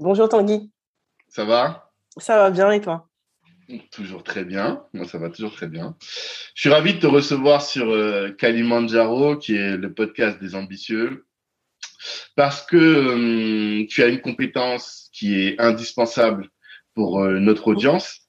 [0.00, 0.72] Bonjour Tanguy.
[1.28, 1.92] Ça va?
[2.16, 3.08] Ça va bien et toi?
[3.92, 4.82] Toujours très bien.
[4.92, 5.94] Moi, ça va toujours très bien.
[6.54, 11.26] Je suis ravi de te recevoir sur euh, Kalimandjaro, qui est le podcast des ambitieux,
[12.34, 16.48] parce que euh, tu as une compétence qui est indispensable
[16.94, 18.22] pour euh, notre audience.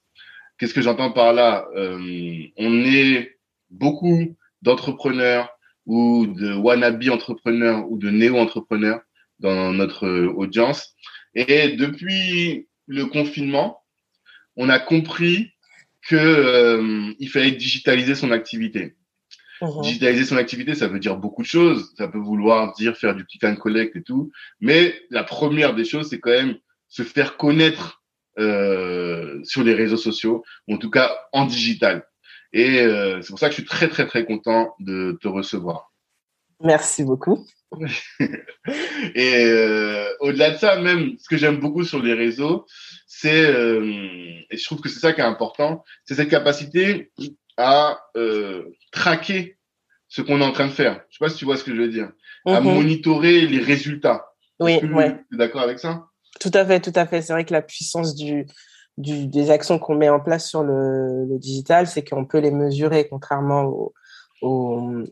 [0.59, 1.67] Qu'est-ce que j'entends par là?
[1.75, 3.39] On est
[3.71, 5.49] beaucoup d'entrepreneurs
[5.87, 9.01] ou de wannabe entrepreneurs ou de néo-entrepreneurs
[9.39, 10.95] dans notre audience
[11.35, 13.83] et depuis le confinement,
[14.55, 15.51] on a compris
[16.07, 18.95] que euh, il fallait digitaliser son activité.
[19.81, 21.93] Digitaliser son activité, ça veut dire beaucoup de choses.
[21.97, 24.31] Ça peut vouloir dire faire du click and collect et tout.
[24.59, 26.57] Mais la première des choses, c'est quand même
[26.89, 28.03] se faire connaître
[28.37, 32.05] euh, sur les réseaux sociaux, en tout cas en digital.
[32.51, 35.93] Et euh, c'est pour ça que je suis très très très content de te recevoir.
[36.61, 37.45] Merci beaucoup.
[39.15, 42.65] et euh, au-delà de ça, même ce que j'aime beaucoup sur les réseaux,
[43.07, 43.83] c'est, euh,
[44.49, 47.11] et je trouve que c'est ça qui est important, c'est cette capacité
[47.57, 49.57] à euh, traquer
[50.07, 51.03] ce qu'on est en train de faire.
[51.09, 52.11] Je sais pas si tu vois ce que je veux dire.
[52.45, 52.73] À mhm.
[52.73, 54.27] monitorer les résultats.
[54.59, 55.17] Oui, ouais.
[55.29, 56.05] Tu es d'accord avec ça?
[56.39, 57.21] Tout à fait, tout à fait.
[57.21, 58.45] C'est vrai que la puissance du,
[58.97, 62.51] du des actions qu'on met en place sur le, le digital, c'est qu'on peut les
[62.51, 63.93] mesurer, contrairement au,
[64.41, 65.03] au,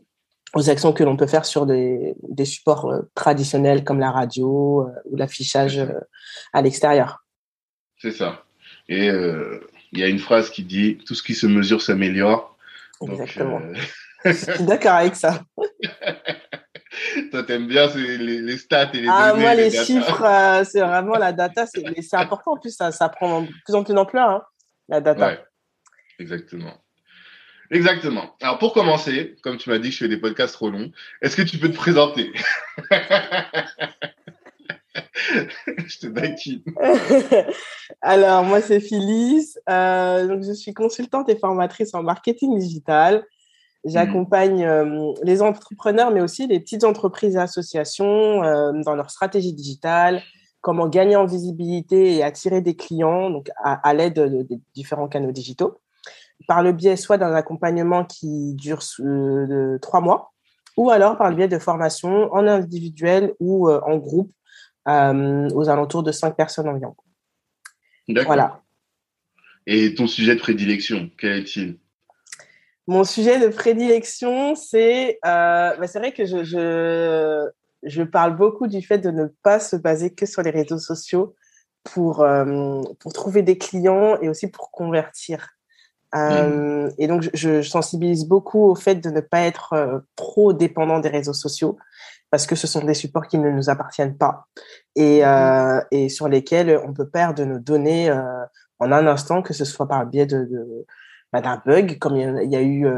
[0.54, 4.82] aux actions que l'on peut faire sur des, des supports euh, traditionnels comme la radio
[4.82, 5.92] euh, ou l'affichage euh,
[6.52, 7.24] à l'extérieur.
[7.98, 8.44] C'est ça.
[8.88, 12.54] Et il y a une phrase qui dit tout ce qui se mesure s'améliore.
[13.00, 13.62] Exactement.
[14.26, 15.42] Je suis d'accord avec ça.
[17.30, 19.42] Toi, t'aimes bien les, les, stats et les ah, données.
[19.42, 21.66] Moi, les, chiffres, c'est vraiment la data.
[21.66, 22.52] C'est important.
[22.52, 24.42] En plus, ça, ça prend de plus en plus d'ampleur, hein,
[24.88, 25.28] la data.
[25.28, 25.44] Ouais,
[26.18, 26.83] exactement.
[27.70, 28.36] Exactement.
[28.40, 30.90] Alors pour commencer, comme tu m'as dit que je fais des podcasts trop longs,
[31.22, 32.32] est-ce que tu peux te présenter?
[35.86, 36.62] Je te taquine.
[38.02, 43.24] Alors moi c'est Phyllis, euh, donc je suis consultante et formatrice en marketing digital.
[43.84, 49.52] J'accompagne euh, les entrepreneurs, mais aussi les petites entreprises et associations euh, dans leur stratégie
[49.52, 50.22] digitale,
[50.60, 55.78] comment gagner en visibilité et attirer des clients donc à, l'aide de différents canaux digitaux
[56.46, 60.32] par le biais soit d'un accompagnement qui dure euh, trois mois,
[60.76, 64.32] ou alors par le biais de formations en individuel ou euh, en groupe
[64.88, 66.96] euh, aux alentours de cinq personnes environ.
[68.08, 68.26] D'accord.
[68.26, 68.60] Voilà.
[69.66, 71.78] Et ton sujet de prédilection, quel est-il?
[72.86, 77.48] Mon sujet de prédilection, c'est bah, c'est vrai que je, je,
[77.82, 81.34] je, parle beaucoup du fait de ne pas se baser que sur les réseaux sociaux
[81.82, 82.26] pour,
[82.98, 85.54] pour trouver des clients et aussi pour convertir.
[86.14, 91.00] Euh, et donc, je, sensibilise beaucoup au fait de ne pas être euh, trop dépendant
[91.00, 91.76] des réseaux sociaux
[92.30, 94.46] parce que ce sont des supports qui ne nous appartiennent pas
[94.96, 98.10] et, euh, et sur lesquels on peut perdre nos données
[98.80, 100.86] en un instant, que ce soit par le biais de, de
[101.32, 102.88] bah, d'un bug, comme il y a, eu,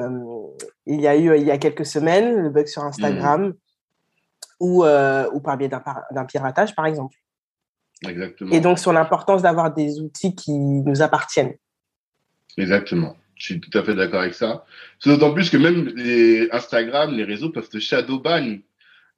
[0.86, 3.52] il y a eu il y a quelques semaines, le bug sur Instagram,
[4.58, 7.16] ou, ou par le biais d'un, d'un piratage, par exemple.
[8.06, 8.52] Exactement.
[8.52, 11.54] Et donc, sur l'importance d'avoir des outils qui nous appartiennent.
[12.56, 13.16] Exactement.
[13.36, 14.64] Je suis tout à fait d'accord avec ça.
[14.98, 18.56] C'est d'autant plus que même les Instagram, les réseaux peuvent te shadow ban.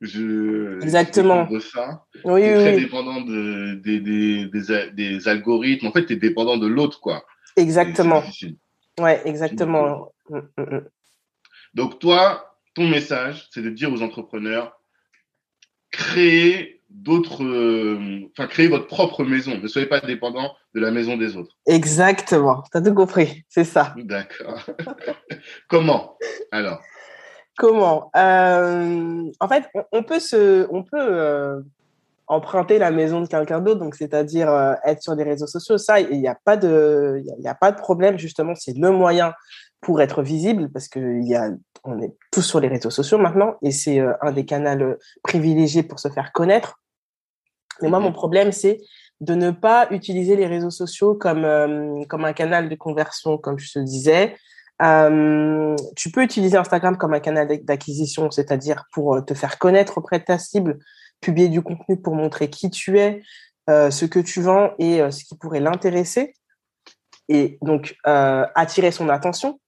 [0.00, 1.48] Je, Exactement.
[1.60, 2.04] Ça.
[2.24, 4.48] Oui, es très dépendant de, des, des,
[4.92, 5.86] des, algorithmes.
[5.86, 7.24] En fait, tu es dépendant de l'autre, quoi.
[7.56, 8.22] Exactement.
[8.98, 10.12] Ouais, exactement.
[10.30, 10.88] Mm, mm, mm.
[11.74, 14.80] Donc, toi, ton message, c'est de dire aux entrepreneurs,
[15.90, 19.58] créer d'autres, euh, enfin, créer votre propre maison.
[19.58, 21.54] Ne soyez pas dépendant de la maison des autres.
[21.66, 22.62] Exactement.
[22.70, 23.44] Tu as tout compris.
[23.48, 23.94] C'est ça.
[23.96, 24.64] D'accord.
[25.68, 26.16] Comment
[26.50, 26.80] alors?
[27.56, 28.10] Comment?
[28.16, 31.60] Euh, En fait, on, peut se, on peut euh,
[32.28, 35.76] emprunter la maison de quelqu'un d'autre, donc c'est-à-dire être sur des réseaux sociaux.
[35.76, 38.16] Ça, il n'y a pas de, il a pas de problème.
[38.18, 39.34] Justement, c'est le moyen
[39.80, 41.50] pour être visible parce que y a
[41.84, 44.98] on est tous sur les réseaux sociaux maintenant et c'est euh, un des canaux euh,
[45.22, 46.80] privilégiés pour se faire connaître.
[47.80, 48.14] Mais moi, mon mhm.
[48.14, 48.78] problème, c'est
[49.20, 53.58] de ne pas utiliser les réseaux sociaux comme, euh, comme un canal de conversion, comme
[53.58, 54.36] je te disais.
[55.96, 60.24] tu peux utiliser Instagram comme un canal d'acquisition, c'est-à-dire pour te faire connaître auprès de
[60.24, 60.78] ta cible,
[61.20, 63.22] publier du contenu pour montrer qui tu es,
[63.66, 66.34] ce que tu vends et ce qui pourrait l'intéresser
[67.28, 69.58] et donc attirer son attention.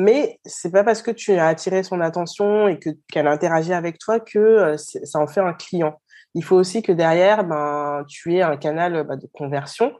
[0.00, 3.98] Mais c'est pas parce que tu as attiré son attention et que qu'elle interagit avec
[3.98, 6.00] toi que ça en fait un client.
[6.34, 9.92] Il faut aussi que derrière, ben, tu aies un canal bah, de conversion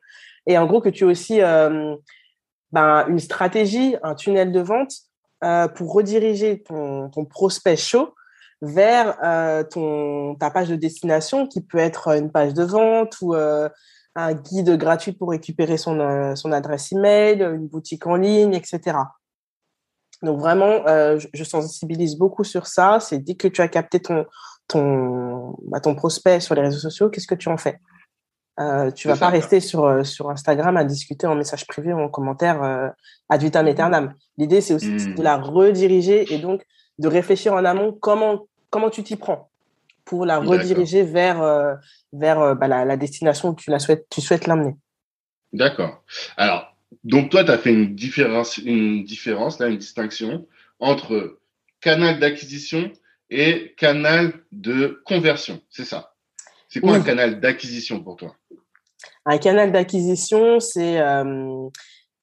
[0.47, 4.93] et en gros que tu aies aussi ben, une stratégie, un tunnel de vente
[5.45, 8.15] euh, pour rediriger ton, prospect chaud
[8.61, 9.63] vers euh,
[10.39, 13.69] ta page de destination qui peut être une page de vente ou euh,
[14.17, 18.99] un guide gratuit pour récupérer son, euh, son adresse email, une boutique en ligne, etc.
[20.23, 22.99] Donc vraiment, euh, je, je, sensibilise beaucoup sur ça.
[23.01, 24.27] C'est dès que tu as capté ton,
[24.67, 27.81] ton, bah, ton prospect sur les réseaux sociaux, qu'est-ce que tu en fais?
[28.61, 32.01] Euh, tu vas pas rester sur, euh, sur Instagram à discuter en message privé ou
[32.01, 32.89] en commentaire euh,
[33.29, 33.69] ad vitam mmh.
[33.69, 34.15] aeternam.
[34.37, 35.23] L'idée, c'est aussi de mmh.
[35.23, 36.65] la rediriger et donc
[36.99, 39.49] de réfléchir en amont comment, comment tu t'y prends
[40.05, 41.75] pour la rediriger vers, euh,
[42.13, 44.75] vers bah, la, la, destination où tu, la souhaites, tu souhaites l'amener.
[45.53, 46.03] D'accord.
[46.37, 46.75] Alors,
[47.05, 50.47] donc toi, tu as fait une différence, une différence, là, une distinction
[50.81, 51.39] entre
[51.81, 52.93] canal d'acquisition
[53.31, 55.61] et canal de conversion.
[55.71, 56.15] C'est ça
[56.69, 58.37] c'est quoi un canal d'acquisition pour toi?
[59.25, 61.69] Un canal d'acquisition, c'est euh,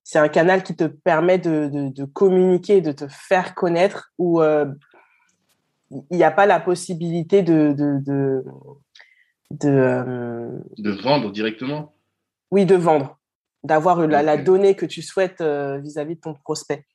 [0.04, 4.42] c'est un canal qui te permet de, de, de, communiquer, de te faire connaître, où
[4.42, 4.66] euh,
[5.90, 8.44] il n'y a pas la possibilité de de de,
[9.52, 11.96] de, euh, de vendre directement?
[12.52, 13.18] Oui, de vendre,
[13.66, 16.86] d'avoir la, la, donnée que tu souhaites euh, vis-à-vis -vis de ton prospect.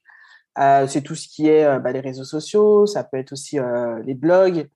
[0.58, 3.58] Euh, c'est tout ce qui est bah, les réseaux sociaux, ça peut être aussi
[4.05, 4.69] les blogs,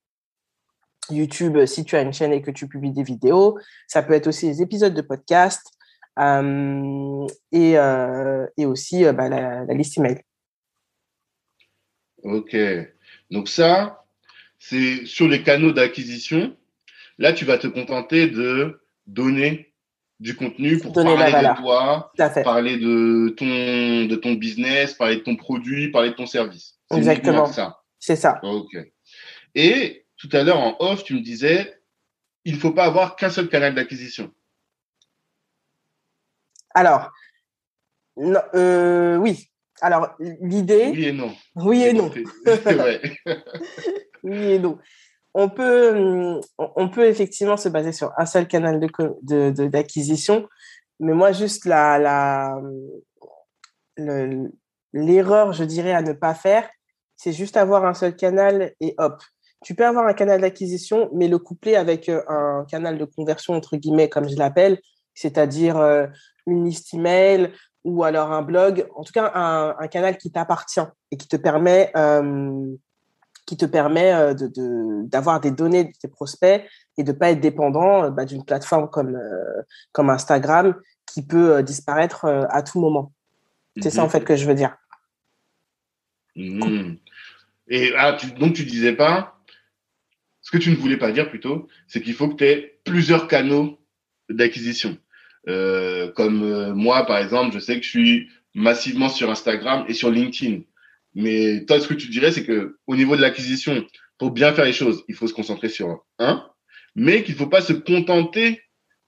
[1.10, 3.58] YouTube si tu as une chaîne et que tu publies des vidéos.
[3.86, 5.62] Ça peut être aussi les épisodes de podcast
[6.18, 10.20] euh, et, euh, et aussi euh, bah, la, la, liste email.
[12.22, 12.56] Ok.
[13.30, 14.06] Donc ça,
[14.58, 16.56] c'est sur les canaux d'acquisition.
[17.18, 19.73] Là, tu vas te contenter de donner
[20.24, 22.12] du contenu pour donner parler de toi,
[22.44, 26.78] parler de ton, de ton business, parler de ton produit, parler de ton service.
[26.96, 27.50] Exactement.
[27.98, 28.40] C'est ça.
[28.42, 28.74] Ok.
[29.54, 31.78] Et tout à l'heure en off, tu me disais,
[32.46, 34.32] il ne faut pas avoir qu'un seul canal d'acquisition.
[36.74, 37.12] Alors,
[38.18, 39.50] euh, oui.
[39.82, 40.90] Alors, l'idée.
[40.90, 41.34] Oui et non.
[41.56, 42.10] Oui et non.
[44.22, 44.78] oui et non.
[45.34, 50.46] On peut, on peut effectivement se baser sur un seul canal d'acquisition, de,
[51.00, 52.56] mais moi, juste la,
[54.92, 56.68] l'erreur, je dirais, à ne pas faire,
[57.16, 59.22] c'est juste avoir un seul canal et hop,
[59.64, 63.54] tu peux avoir un canal d'acquisition, mais le coupler avec euh, un canal de conversion,
[63.54, 64.78] entre guillemets, comme je l'appelle,
[65.14, 66.06] c'est-à-dire euh,
[66.46, 67.50] une liste email
[67.82, 71.36] ou alors un blog, en tout cas un, un canal qui t'appartient et qui te
[71.36, 72.76] permet, euh,
[73.46, 76.64] qui te permet de, d'avoir des données de tes prospects
[76.96, 79.18] et de pas être dépendant bah, d'une plateforme comme,
[79.92, 80.74] comme Instagram
[81.06, 83.12] qui peut disparaître à tout moment.
[83.80, 84.10] C'est ça en mhm.
[84.10, 84.76] fait que je veux dire.
[86.36, 86.96] Mhm.
[87.68, 89.38] Et ah, donc tu disais pas,
[90.42, 93.28] ce que tu ne voulais pas dire plutôt, c'est qu'il faut que tu aies plusieurs
[93.28, 93.78] canaux
[94.28, 94.98] d'acquisition.
[95.48, 99.94] Euh, comme euh, moi, par exemple, je sais que je suis massivement sur Instagram et
[99.94, 100.62] sur LinkedIn.
[101.14, 103.86] Mais toi, ce que tu dirais, c'est que au niveau de l'acquisition,
[104.18, 106.46] pour bien faire les choses, il faut se concentrer sur un,
[106.94, 108.62] mais qu'il ne faut pas se contenter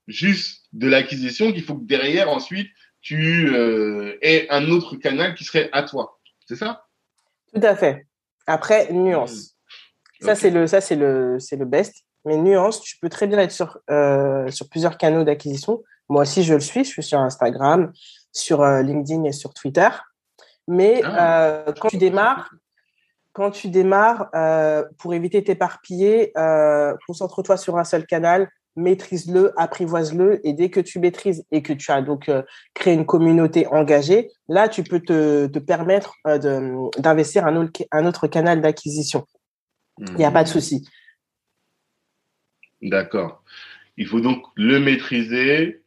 [0.07, 2.69] juste de l'acquisition, qu'il faut que derrière, ensuite,
[3.01, 6.19] tu euh, aies un autre canal qui serait à toi.
[6.45, 6.85] C'est ça?
[7.53, 8.05] Tout à fait.
[8.45, 9.55] Après, nuance.
[10.21, 12.03] Ça, c'est le, ça, c'est le, c'est le best.
[12.25, 15.83] Mais nuance, tu peux très bien être sur, euh, sur plusieurs canaux d'acquisition.
[16.09, 16.83] Moi aussi, je le suis.
[16.83, 17.91] Je suis sur Instagram,
[18.31, 19.89] sur euh, LinkedIn et sur Twitter.
[20.67, 21.65] Mais ah.
[21.67, 22.53] euh, quand tu démarres,
[23.33, 30.45] quand tu démarres, euh, pour éviter t'éparpiller, euh, concentre-toi sur un seul canal, maîtrise-le, apprivoise-le,
[30.45, 32.43] et dès que tu maîtrises et que tu as donc euh,
[32.73, 38.05] créé une communauté engagée, là, tu peux te, te permettre de, d'investir un autre, un
[38.05, 39.25] autre canal d'acquisition.
[39.99, 40.87] Il n'y a pas de souci.
[42.81, 43.43] D'accord.
[43.97, 45.83] Il faut donc le maîtriser.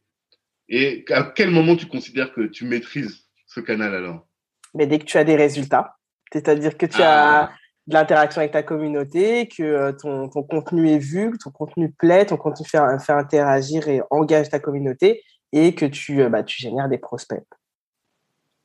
[0.68, 4.26] Et à quel moment tu considères que tu maîtrises ce canal alors?
[4.74, 5.96] Mais dès que tu as des résultats,
[6.32, 7.52] c'est-à-dire que tu as ah.
[7.86, 11.90] de l'interaction avec ta communauté, que euh, ton, ton, contenu est vu, que ton contenu
[11.90, 15.22] plaît, ton contenu fait, fait interagir et engage ta communauté
[15.52, 17.42] et que tu, euh, bah, tu génères des prospects.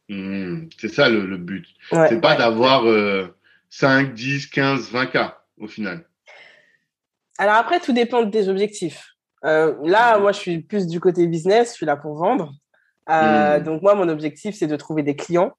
[0.09, 1.65] Mmh, c'est ça le, but.
[1.89, 3.35] c'est pas d'avoir euh,
[3.69, 6.05] 5, 10, 15, 20 cas au final
[7.39, 9.15] Alors après, tout dépend des objectifs.
[9.45, 12.53] Euh, là, moi, je suis plus du côté business, je suis là pour vendre.
[13.09, 13.63] Euh, mmh.
[13.63, 15.53] Donc moi, mon objectif, c'est de trouver des clients.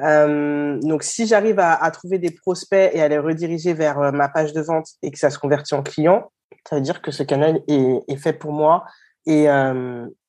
[0.00, 4.12] Euh, donc si j'arrive à, à, trouver des prospects et à les rediriger vers euh,
[4.12, 6.30] ma page de vente et que ça se convertit en client,
[6.68, 8.84] ça veut dire que ce canal est, est fait pour moi
[9.26, 9.46] et,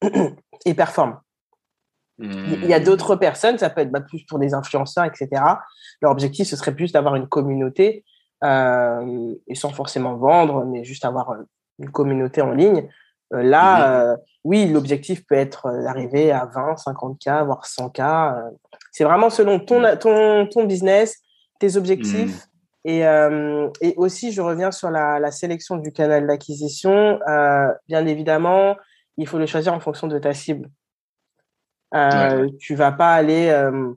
[0.65, 1.19] et performent.
[2.21, 2.83] Il y a hmm.
[2.83, 5.41] d'autres personnes, ça peut être bah, plus pour des influenceurs, etc.
[6.01, 8.03] Leur objectif, ce serait plus d'avoir une communauté,
[8.43, 11.35] euh, et sans forcément vendre, mais juste avoir
[11.79, 12.89] une communauté en ligne.
[13.33, 18.51] Euh, là, euh, oui, l'objectif peut être d'arriver à 20, 50K, voire 100K.
[18.91, 19.98] C'est vraiment selon ton, hmm.
[19.98, 21.17] ton, ton business,
[21.59, 22.45] tes objectifs.
[22.45, 22.50] Hmm.
[22.86, 23.00] Et,
[23.81, 27.19] et, aussi, je reviens sur la, la sélection du canal d'acquisition.
[27.88, 28.77] bien évidemment,
[29.17, 30.69] il faut le choisir en fonction de ta cible.
[31.93, 33.93] Euh, Tu vas pas aller, euh,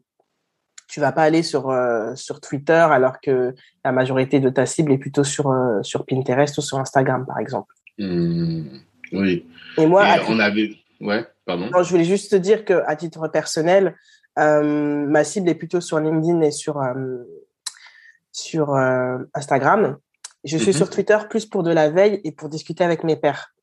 [0.88, 4.92] tu vas pas aller sur euh, sur Twitter alors que la majorité de ta cible
[4.92, 7.74] est plutôt sur euh, sur Pinterest ou sur Instagram, par exemple.
[7.98, 8.78] Mmh,
[9.12, 9.46] oui.
[9.78, 11.70] Et moi, on avait, ouais, pardon.
[11.82, 13.96] je voulais juste te dire que à titre personnel,
[14.36, 16.82] ma cible est plutôt sur LinkedIn et sur
[18.32, 18.74] sur
[19.34, 19.96] Instagram.
[20.44, 23.16] Je suis mmh sur Twitter plus pour de la veille et pour discuter avec mes
[23.16, 23.54] pairs.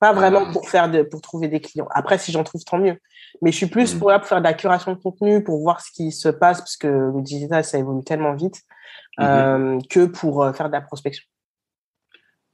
[0.00, 1.86] Pas vraiment pour faire de, pour trouver des clients.
[1.92, 2.96] Après, si j'en trouve, tant mieux.
[3.40, 3.98] Mais je suis plus mm.
[3.98, 6.58] pour, là, pour faire de la curation de contenu, pour voir ce qui se passe,
[6.58, 8.62] parce que le digital, ça évolue tellement vite,
[9.20, 11.24] euh, que pour euh, faire de la prospection.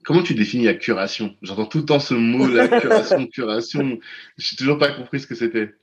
[0.05, 1.35] Comment tu définis la curation?
[1.41, 3.97] J'entends tout le temps ce mot, la curation, curation.
[4.37, 5.73] Je n'ai toujours pas compris ce que c'était.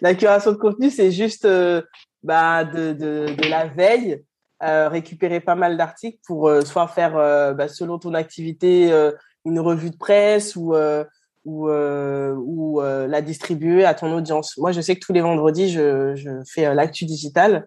[0.00, 1.82] La curation de contenu, c'est juste euh,
[2.22, 4.22] bah, de, de, de, la veille,
[4.60, 7.12] récupérer pas mal d'articles pour soit faire,
[7.54, 8.92] bah, selon ton activité,
[9.44, 11.04] une revue de presse ou euh,
[11.44, 14.56] ou, euh, ou euh, la distribuer à ton audience.
[14.58, 17.66] Moi, je sais que tous les vendredis, je, je fais l'actu digital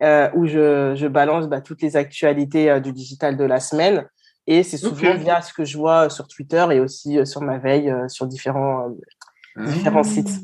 [0.00, 4.06] où je, je balance bah, toutes les actualités du digital de la semaine.
[4.50, 7.92] Et c'est souvent via ce que je vois sur Twitter et aussi sur ma veille
[8.08, 8.96] sur différents,
[9.58, 10.04] différents ah.
[10.04, 10.40] sites.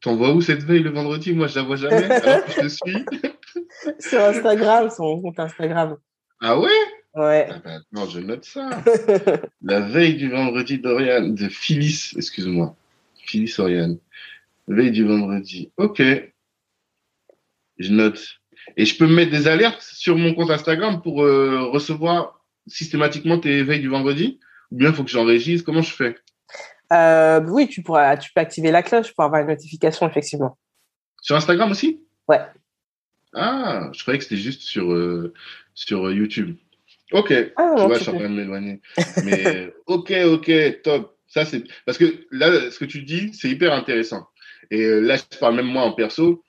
[0.00, 1.32] T'en vois où cette veille le vendredi?
[1.32, 2.04] Moi, je la vois jamais.
[2.10, 3.04] alors que je te suis.
[3.98, 5.96] sur Instagram, son compte Instagram.
[6.40, 6.68] Ah ouais?
[7.14, 7.48] Ouais.
[7.50, 8.70] Ah bah, non, je note ça.
[9.62, 12.76] la veille du vendredi d'Oriane, de Phyllis, excuse-moi.
[13.16, 13.98] Phyllis Oriane.
[14.68, 15.72] Veille du vendredi.
[15.76, 16.02] Ok.
[17.78, 18.40] Je note.
[18.76, 23.38] Et je peux me mettre des alertes sur mon compte Instagram pour euh, recevoir systématiquement
[23.38, 24.40] tes veilles du vendredi
[24.70, 25.64] Ou bien il faut que j'enregistre?
[25.64, 26.16] Comment je fais?
[26.92, 30.56] Euh, Oui, tu, pourras, tu peux activer la cloche pour avoir une notification, effectivement.
[31.20, 32.02] Sur Instagram aussi?
[32.28, 32.40] Ouais.
[33.34, 35.32] Ah, je croyais que c'était juste sur, euh,
[35.74, 36.56] sur YouTube.
[37.12, 38.80] Ok, ah, tu vois, je suis en train de m'éloigner.
[39.24, 40.50] Mais ok, ok,
[40.82, 41.16] top.
[41.26, 44.28] Ça, c'est parce que là, ce que tu dis, c'est hyper intéressant.
[44.70, 46.44] Et euh, là, je parle même moi en perso.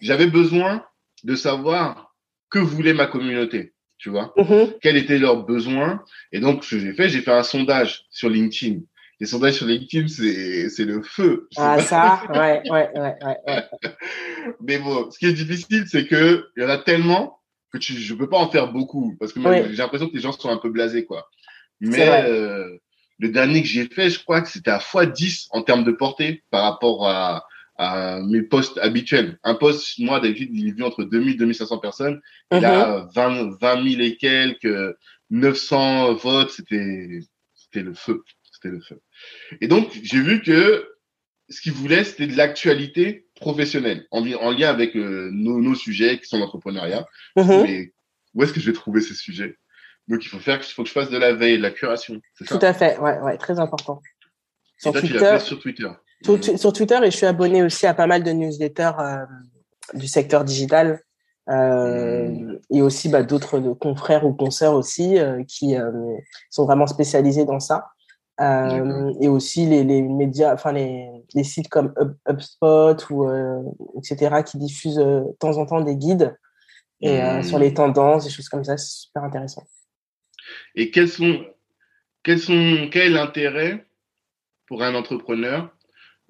[0.00, 0.84] J'avais besoin
[1.24, 2.14] de savoir
[2.50, 3.72] que voulait ma communauté,
[4.02, 4.78] tu vois, mm-hmm.
[4.82, 6.02] quels étaient leurs besoins.
[6.32, 8.80] Et donc, ce que j'ai fait, j'ai fait un sondage sur LinkedIn.
[9.20, 11.48] Les sondages sur LinkedIn, c'est, c'est le feu.
[11.56, 13.62] Ah, ça, ouais, ouais, ouais, ouais.
[14.60, 17.38] Mais bon, ce qui est difficile, c'est que il y en a tellement
[17.72, 20.32] que tu, je peux pas en faire beaucoup parce que j'ai l'impression que les gens
[20.32, 21.28] sont un peu blasés, quoi.
[21.80, 22.76] Mais euh,
[23.20, 26.42] le dernier que j'ai fait, je crois que c'était à x10 en termes de portée
[26.50, 27.44] par rapport à,
[27.82, 29.38] à mes postes habituels.
[29.42, 32.20] Un poste, moi, d'habitude, il est vu entre 2000 et 2500 personnes.
[32.52, 34.96] Il a 20, 20 000 et quelques,
[35.30, 37.20] 900 votes, c'était,
[37.54, 38.22] c'était le feu.
[38.52, 39.00] C'était le feu.
[39.60, 40.88] Et donc, j'ai vu que
[41.48, 46.18] ce qu'il voulait, c'était de l'actualité professionnelle, en, en, lien avec euh, nos, nos, sujets
[46.20, 47.04] qui sont l'entrepreneuriat.
[47.36, 47.62] Mhm.
[47.62, 47.92] Mais
[48.34, 49.58] où est-ce que je vais trouver ces sujets?
[50.06, 52.20] Donc, il faut faire, il faut que je fasse de la veille, de la curation.
[52.46, 54.00] Tout à fait, ouais, ouais, très important.
[54.78, 55.88] Sur, Twitter, sur Twitter.
[56.24, 59.24] Sur, Twitter, et je suis abonné aussi à pas mal de newsletters euh,
[59.94, 61.00] du secteur digital.
[61.50, 62.58] Euh, hmm.
[62.70, 65.74] et aussi bah, d'autres confrères ou consoeurs aussi euh, qui
[66.50, 67.88] sont vraiment spécialisés dans ça.
[68.40, 71.92] Et aussi les, les, médias, enfin les, les sites comme
[72.28, 73.28] HubSpot ou
[73.98, 74.42] etc.
[74.44, 76.36] qui diffusent de temps en temps des guides
[77.00, 79.64] et sur les tendances, des choses comme ça, c'est super intéressant.
[80.74, 81.44] Et quels sont,
[82.22, 83.86] quels sont, quel est l'intérêt
[84.66, 85.72] pour un entrepreneur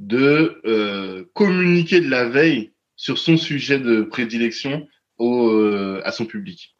[0.06, 4.86] de communiquer de la veille sur son sujet de prédilection
[5.18, 5.50] au,
[6.04, 6.76] à son public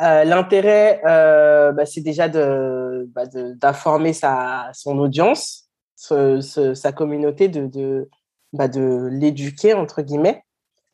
[0.00, 7.66] euh, l'intérêt, euh, bah, c'est déjà de bah, d'informer sa son audience, sa communauté, de
[7.66, 8.08] de,
[8.54, 10.42] bah, de l'éduquer entre guillemets,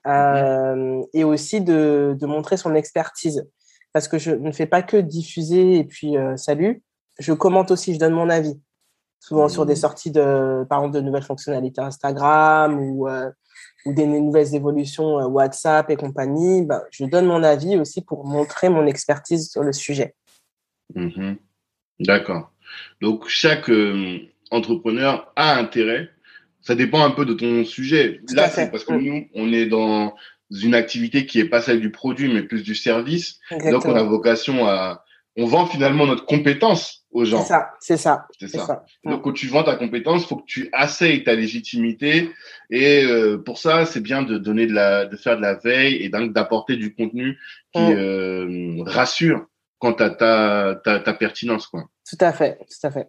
[0.08, 3.48] euh, et aussi de, de montrer son expertise.
[3.92, 6.82] Parce que je ne fais pas que diffuser et puis salut,
[7.18, 8.60] je commente aussi, je donne mon avis.
[9.26, 9.76] Souvent sur des mmh.
[9.76, 13.08] sorties de, par exemple, de nouvelles fonctionnalités Instagram ou
[13.86, 18.26] ou des nouvelles évolutions euh, WhatsApp et compagnie, ben, je donne mon avis aussi pour
[18.26, 20.14] montrer mon expertise sur le sujet.
[20.94, 21.36] Mhm.
[22.00, 22.50] D'accord.
[23.00, 24.18] Donc, chaque euh,
[24.50, 26.10] entrepreneur a intérêt.
[26.60, 28.20] Ça dépend un peu de ton sujet.
[28.34, 29.02] Là, c'est parce que mm.
[29.02, 30.14] nous, on est dans
[30.50, 33.38] une activité qui est pas celle du produit, mais plus du service.
[33.70, 35.04] Donc, on a vocation à,
[35.36, 37.42] on vend finalement notre compétence aux gens.
[37.42, 38.26] C'est ça, c'est ça.
[38.38, 38.84] C'est ça.
[39.04, 42.30] Donc, quand tu vends ta compétence, il faut que tu asseyes ta légitimité.
[42.70, 45.96] Et euh, pour ça, c'est bien de donner de la, de faire de la veille
[45.96, 47.38] et donc d'apporter du contenu
[47.72, 47.96] qui mm.
[47.96, 49.46] euh, rassure
[49.78, 51.84] quant à ta, ta, ta pertinence, quoi.
[52.08, 53.08] Tout à fait, tout à fait.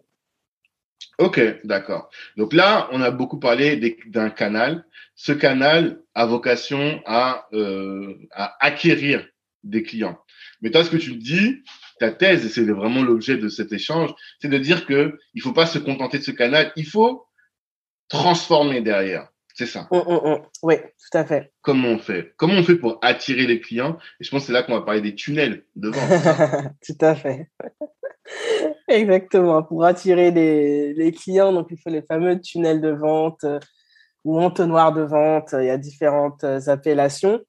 [1.18, 2.10] Ok, d'accord.
[2.36, 4.84] Donc là, on a beaucoup parlé d'un canal.
[5.14, 9.26] Ce canal a vocation à, euh, à acquérir
[9.68, 10.18] des clients.
[10.60, 11.62] Mais toi, ce que tu dis,
[11.98, 15.52] ta thèse, et c'est vraiment l'objet de cet échange, c'est de dire que il faut
[15.52, 17.26] pas se contenter de ce canal, il faut
[18.08, 19.28] transformer derrière.
[19.54, 19.88] C'est ça.
[19.90, 20.42] Hum, hum, hum.
[20.62, 21.52] Oui, tout à fait.
[21.62, 22.32] Comment on fait?
[22.36, 23.98] Comment on fait pour attirer les clients?
[24.20, 26.74] Et je pense que c'est là qu'on va parler des tunnels de vente.
[26.86, 27.50] tout à fait.
[28.88, 29.64] Exactement.
[29.64, 33.58] Pour attirer les, les, clients, donc il faut les fameux tunnels de vente euh,
[34.24, 35.48] ou entonnoirs de vente.
[35.58, 37.40] Il y a différentes euh, appellations.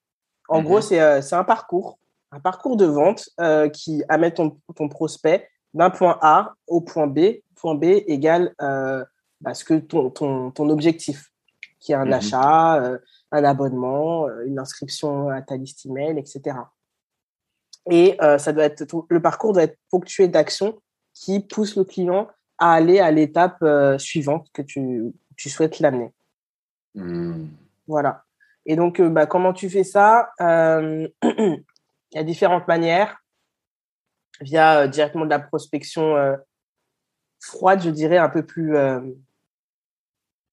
[0.47, 1.21] En gros, mm-hmm.
[1.21, 1.98] c'est un parcours
[2.31, 7.07] un parcours de vente euh, qui amène ton, ton prospect d'un point A au point
[7.07, 7.41] B.
[7.55, 9.03] Point B égale euh,
[9.41, 11.31] bah, ce que ton, ton, ton, objectif,
[11.79, 12.13] qui est un mhm.
[12.13, 12.98] achat, euh,
[13.31, 16.57] un abonnement, euh, une inscription à ta liste email, etc.
[17.89, 20.79] Et ça doit être, le parcours doit être ponctué d'actions
[21.15, 22.27] qui poussent le client
[22.59, 23.65] à aller à l'étape
[23.98, 26.12] suivante que tu, tu souhaites l'amener.
[26.93, 27.48] Hmm.
[27.88, 28.25] Voilà.
[28.67, 30.29] Et donc, bah, comment tu fais ça
[32.11, 33.17] Il y a différentes manières
[34.41, 36.35] via euh, directement de la prospection euh,
[37.39, 38.99] froide, je dirais, un peu plus euh,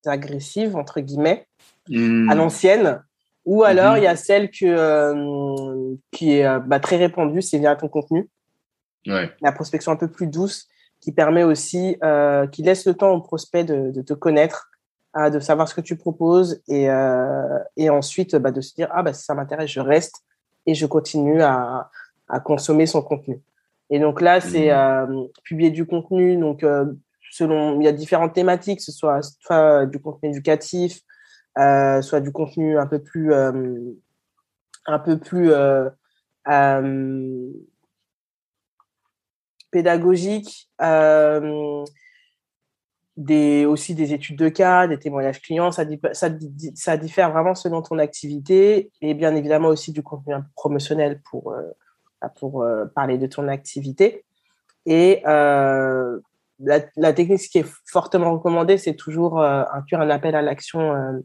[0.05, 1.47] agressive, entre guillemets,
[1.89, 2.35] à mmh.
[2.35, 3.03] l'ancienne.
[3.45, 7.77] Ou alors, mmh il y a celle que, qui est bah, très répandue, c'est via
[7.77, 8.29] ton contenu.
[9.07, 10.67] La prospection un peu plus douce,
[11.01, 11.97] qui permet aussi,
[12.51, 14.69] qui laisse le temps au prospect de, te connaître,
[15.17, 16.89] de savoir ce que tu proposes et,
[17.77, 20.25] et ensuite bah, de se dire, ah, bah, si ça m'intéresse, je reste
[20.67, 21.91] et je continue à,
[22.29, 23.41] à consommer son contenu.
[23.91, 25.11] Et donc là, c'est mmh.
[25.11, 26.37] euh, publier du contenu.
[26.37, 26.87] Donc, euh,
[27.31, 31.01] selon, il y a différentes thématiques, ce soit, soit du contenu éducatif,
[31.59, 35.53] euh, soit du contenu un peu plus, un peu plus
[39.71, 40.69] pédagogique
[43.17, 46.29] des, aussi des études de cas, des témoignages clients, ça, ça,
[46.75, 51.63] ça, diffère vraiment selon ton activité et bien évidemment aussi du contenu promotionnel pour, euh,
[52.21, 54.25] bah, pour euh, parler de ton activité.
[54.85, 56.21] Et euh,
[56.61, 61.23] la, la, technique qui est fortement recommandée, c'est toujours inclure un appel à l'action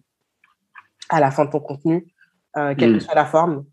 [1.10, 2.08] à la fin de ton contenu,
[2.56, 3.00] quelle que mm.
[3.02, 3.66] soit la forme,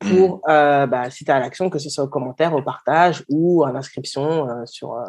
[0.00, 0.86] pour mm.
[0.86, 4.94] bah, citer à l'action, que ce soit au commentaire, au partage ou en inscription sur
[4.94, 5.04] euh,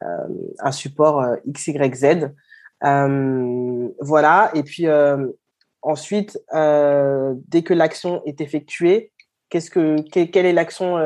[0.00, 2.30] un support euh, XYZ.
[2.84, 4.50] Euh, voilà.
[4.54, 4.86] Et puis
[5.82, 9.12] ensuite, dès que l'action est effectuée,
[9.48, 10.96] qu'est-ce que quelle est l'action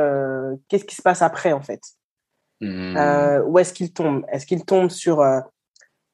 [0.68, 1.80] Qu'est-ce qui se passe après en fait?
[2.60, 3.42] Mmh.
[3.46, 4.24] Où est-ce qu'il tombe?
[4.30, 5.24] Est-ce qu'il tombe sur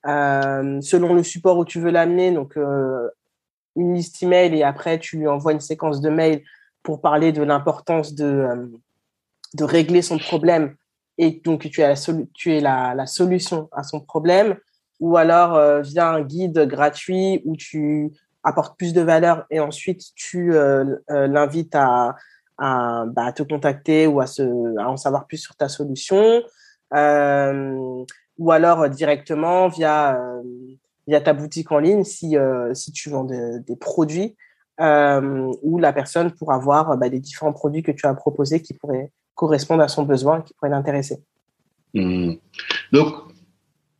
[0.05, 2.57] selon le support où tu veux l'amener, donc
[3.77, 6.43] une liste email et après tu lui envoies une séquence de mails
[6.83, 8.71] pour parler de l'importance de,
[9.55, 10.75] de régler son problème
[11.21, 14.57] et donc tu es la, solution à son problème,
[15.01, 18.11] ou alors euh, via un guide gratuit où tu
[18.43, 22.17] apportes plus de valeur et ensuite tu euh, euh, l'invites bah,
[22.59, 24.25] à, te contacter ou à,
[24.79, 26.43] en savoir plus sur ta solution,
[26.91, 30.19] ou alors directement via,
[31.23, 32.35] ta boutique en ligne si,
[32.73, 34.39] si tu vends des produits.
[34.79, 39.13] où la personne pourra voir bah, les différents produits que tu as proposés qui pourraient
[39.41, 41.25] correspondent à son besoin qui pourrait l'intéresser.
[41.95, 42.35] Hmm.
[42.93, 43.15] Donc,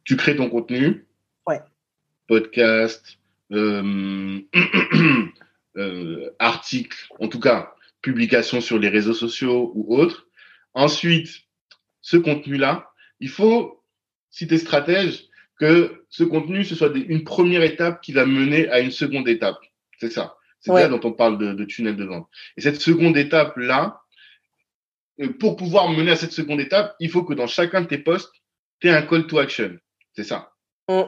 [0.05, 1.07] tu crées ton contenu.
[1.47, 1.61] Ouais.
[2.27, 3.19] Podcast,
[3.51, 4.39] euh,
[5.79, 7.73] euh, article, en tout cas,
[8.03, 10.27] publication sur les réseaux sociaux ou autres.
[10.75, 11.31] Ensuite,
[12.03, 13.83] ce contenu-là, il faut,
[14.29, 15.25] si tu es stratège,
[15.59, 19.59] que ce contenu, ce soit une première étape qui va mener à une seconde étape.
[19.99, 20.37] C'est ça.
[20.61, 22.29] C'est là dont on parle de, de tunnel de vente.
[22.59, 24.00] Et cette seconde étape-là,
[25.29, 28.33] pour pouvoir mener à cette seconde étape, il faut que dans chacun de tes posts,
[28.81, 29.77] tu aies un call to action.
[30.15, 30.53] C'est ça.
[30.89, 31.03] Mm.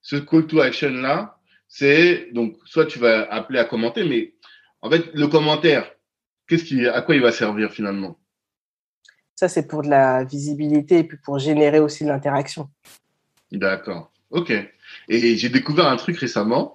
[0.00, 4.34] Ce call to action là, c'est donc soit tu vas appeler à commenter, mais
[4.80, 5.90] en fait le commentaire,
[6.46, 8.18] qu'est-ce qui, à quoi il va servir finalement?
[9.34, 12.70] Ça c'est pour de la visibilité et puis pour générer aussi de l'interaction.
[13.52, 14.12] D'accord.
[14.30, 14.52] Ok.
[15.08, 16.74] Et j'ai découvert un truc récemment.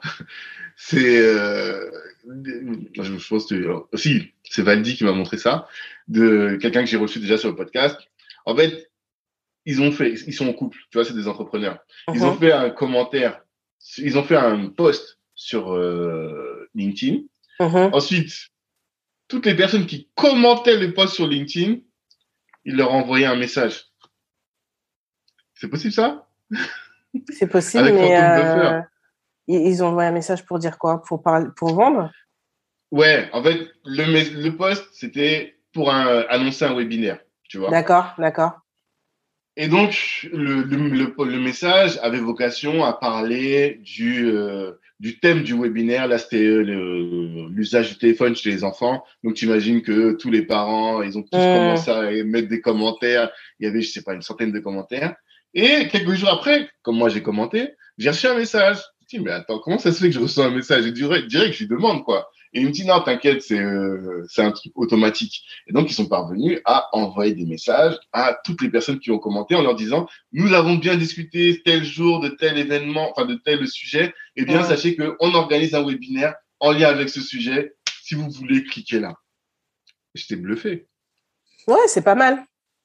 [0.76, 1.90] C'est euh,
[2.26, 5.68] je pense que aussi c'est Valdi qui m'a montré ça
[6.08, 7.98] de quelqu'un que j'ai reçu déjà sur le podcast.
[8.46, 8.92] En fait,
[9.66, 11.80] ils ont fait, ils sont en couple, tu vois, c'est des entrepreneurs.
[12.14, 12.40] Ils ont uh-huh.
[12.40, 13.42] fait un commentaire,
[13.98, 17.22] ils ont fait un post sur euh, LinkedIn.
[17.60, 17.94] Uh-huh.
[17.94, 18.50] Ensuite,
[19.28, 21.78] toutes les personnes qui commentaient le post sur LinkedIn,
[22.66, 23.86] ils leur envoyaient un message.
[25.54, 26.28] C'est possible ça?
[27.30, 28.82] C'est possible, mais euh,
[29.48, 31.02] ils ont envoyé un message pour dire quoi?
[31.02, 31.22] Pour,
[31.56, 32.12] pour vendre?
[32.92, 37.70] Ouais, en fait, le, le post, c'était pour un, annoncer un webinaire, tu vois.
[37.70, 38.60] D'accord, d'accord.
[39.56, 45.54] Et donc, le, le, le, message avait vocation à parler du, euh, du thème du
[45.54, 46.08] webinaire.
[46.08, 49.04] Là, c'était euh, l'usage du téléphone chez les enfants.
[49.24, 51.56] Donc, tu imagines que tous les parents, ils ont tous mmh.
[51.56, 53.30] commencé à mettre des commentaires.
[53.60, 55.16] Il y avait, je sais pas, une centaine de commentaires.
[55.54, 58.80] Et quelques jours après, comme moi j'ai commenté, j'ai reçu un message.
[59.14, 60.86] Dis, mais attends, comment ça se fait que je reçois un message?
[60.86, 62.32] Dirais, dirais que je lui demande, quoi.
[62.52, 65.44] Et il me dit non, t'inquiète, c'est euh, c'est un truc automatique.
[65.68, 69.20] Et donc ils sont parvenus à envoyer des messages à toutes les personnes qui ont
[69.20, 73.36] commenté en leur disant nous avons bien discuté tel jour de tel événement, enfin de
[73.36, 74.14] tel sujet.
[74.36, 77.76] Eh bien sachez que on organise un webinaire en lien avec ce sujet.
[78.02, 79.14] Si vous voulez, cliquez là.
[80.16, 80.88] J'étais bluffé.
[81.68, 82.44] Ouais, c'est pas mal.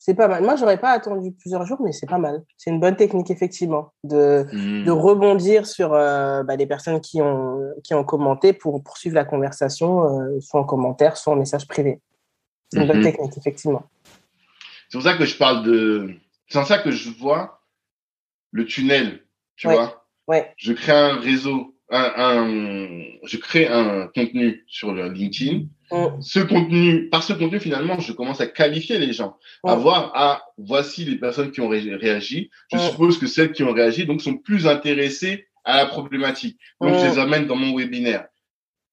[0.09, 0.43] C'est pas mal.
[0.43, 2.43] Moi, j'aurais pas attendu plusieurs jours, mais c'est pas mal.
[2.57, 4.85] C'est une bonne technique, effectivement, de, hmm.
[4.87, 9.27] de rebondir sur euh, bah, les personnes qui ont, qui ont commenté pour poursuivre la
[9.27, 12.01] conversation, euh, soit en commentaire, soit en message privé.
[12.73, 13.05] C'est une bonne hmm.
[13.05, 13.83] technique, effectivement.
[14.89, 16.15] C'est pour ça que je parle de.
[16.49, 17.61] C'est pour ça que je vois
[18.51, 19.21] le tunnel,
[19.57, 20.07] tu vois.
[20.27, 20.55] Ouais.
[20.57, 25.67] Je crée un réseau, un, un, je crée un contenu sur LinkedIn
[26.21, 30.43] Ce contenu, par ce contenu, finalement, je commence à qualifier les gens, à voir, ah,
[30.59, 32.51] voici les personnes qui ont réagi.
[32.73, 36.59] Je suppose que celles qui ont réagi, donc, sont plus intéressées à la problématique.
[36.81, 38.27] Donc, je les amène dans mon webinaire.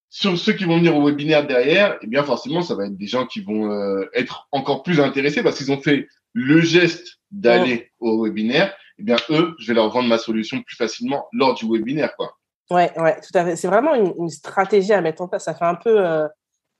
[0.09, 3.07] Sur ceux qui vont venir au webinaire derrière, eh bien, forcément, ça va être des
[3.07, 7.91] gens qui vont euh, être encore plus intéressés parce qu'ils ont fait le geste d'aller
[7.99, 8.73] au webinaire.
[8.97, 12.37] Eh bien, eux, je vais leur vendre ma solution plus facilement lors du webinaire, quoi.
[12.69, 13.55] Ouais, ouais, tout à fait.
[13.55, 15.43] C'est vraiment une, stratégie à mettre en place.
[15.43, 16.27] Ça fait un peu, euh,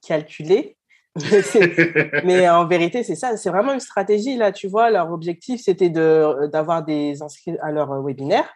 [0.06, 0.76] calculé.
[2.24, 4.36] mais en vérité, c'est ça, c'est vraiment une stratégie.
[4.36, 8.48] Là, tu vois, leur objectif, c'était d'avoir des inscrits à leur webinaire.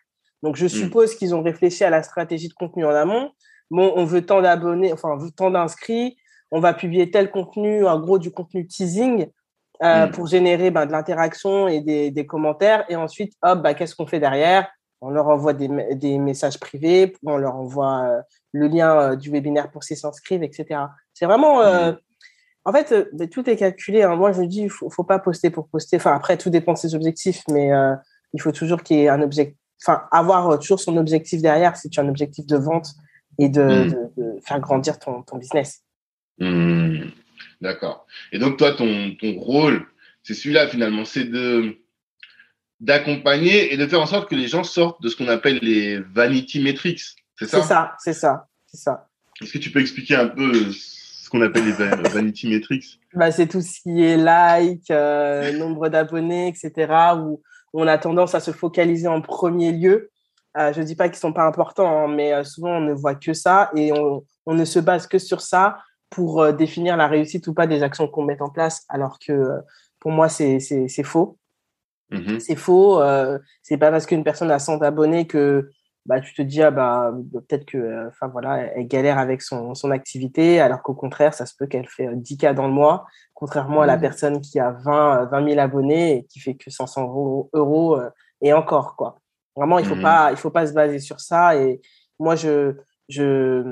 [0.42, 0.70] Donc, je mm.
[0.70, 3.30] suppose qu'ils ont réfléchi à la stratégie de contenu en amont.
[3.70, 6.16] Bon, on veut tant d'abonnés, enfin, on veut tant d'inscrits.
[6.50, 9.26] On va publier tel contenu, en gros, du contenu teasing
[9.82, 10.10] euh, mm.
[10.10, 12.84] pour générer ben, de l'interaction et des, commentaires.
[12.88, 14.68] Et ensuite, hop, bah, qu'est-ce qu'on fait derrière?
[15.00, 18.20] On leur envoie des, des, messages privés, on leur envoie euh,
[18.52, 20.80] le lien euh, du webinaire pour s'y s'inscrivent, etc.
[21.20, 21.60] C'est vraiment.
[21.60, 21.98] Euh, mmh.
[22.64, 24.02] En fait, euh, tout est calculé.
[24.02, 24.16] Hein.
[24.16, 25.96] Moi, je dis, il faut, faut pas poster pour poster.
[25.96, 27.94] Enfin, après, tout dépend de ses objectifs, mais euh,
[28.32, 29.56] il faut toujours qu'il y ait un objectif.
[29.84, 32.88] Enfin, avoir toujours son objectif derrière si tu as un objectif de vente
[33.38, 33.84] et de,
[34.16, 34.40] mmh.
[34.42, 35.82] faire grandir ton, ton business.
[36.38, 37.10] Mmh.
[37.60, 38.06] D'accord.
[38.32, 39.86] Et donc, toi, ton, ton rôle,
[40.22, 41.76] c'est celui-là finalement, c'est de
[42.80, 45.98] d'accompagner et de faire en sorte que les gens sortent de ce qu'on appelle les
[45.98, 47.02] vanity metrics.
[47.38, 47.60] C'est ça?
[47.60, 49.10] C'est ça, c'est ça, c'est ça.
[49.42, 50.50] Est-ce que tu peux expliquer un peu
[51.30, 55.88] ce qu'on appelle les vanity metrics bah, C'est tout ce qui est like, euh, nombre
[55.88, 57.40] d'abonnés, etc., où
[57.72, 60.10] on a tendance à se focaliser en premier lieu.
[60.56, 62.80] Euh, je ne dis pas qu'ils ne sont pas importants, hein, mais euh, souvent on
[62.80, 67.06] ne voit que ça et on, ne se base que sur ça pour définir la
[67.06, 69.60] réussite ou pas des actions qu'on met en place, alors que
[70.00, 70.58] pour moi, c'est
[71.04, 71.38] faux.
[72.10, 72.40] Mm-hmm.
[72.40, 73.00] C'est faux.
[73.62, 75.70] c'est pas parce qu'une personne a 100 abonnés que
[76.10, 79.76] bah, tu te dis, ah, bah, peut-être que, euh, enfin voilà, elle galère avec son,
[79.76, 82.72] son activité, alors qu'au contraire, ça se peut qu'elle fait 10 euh, cas dans le
[82.72, 84.00] mois, contrairement à la mmh.
[84.00, 88.10] personne qui a 20, 20 000 abonnés et qui fait que 500 euros, euros euh,
[88.42, 89.20] et encore, quoi.
[89.54, 90.02] Vraiment, il faut mmh.
[90.02, 91.54] pas, il faut pas se baser sur ça.
[91.54, 91.80] Et
[92.18, 92.74] moi, je,
[93.08, 93.62] je,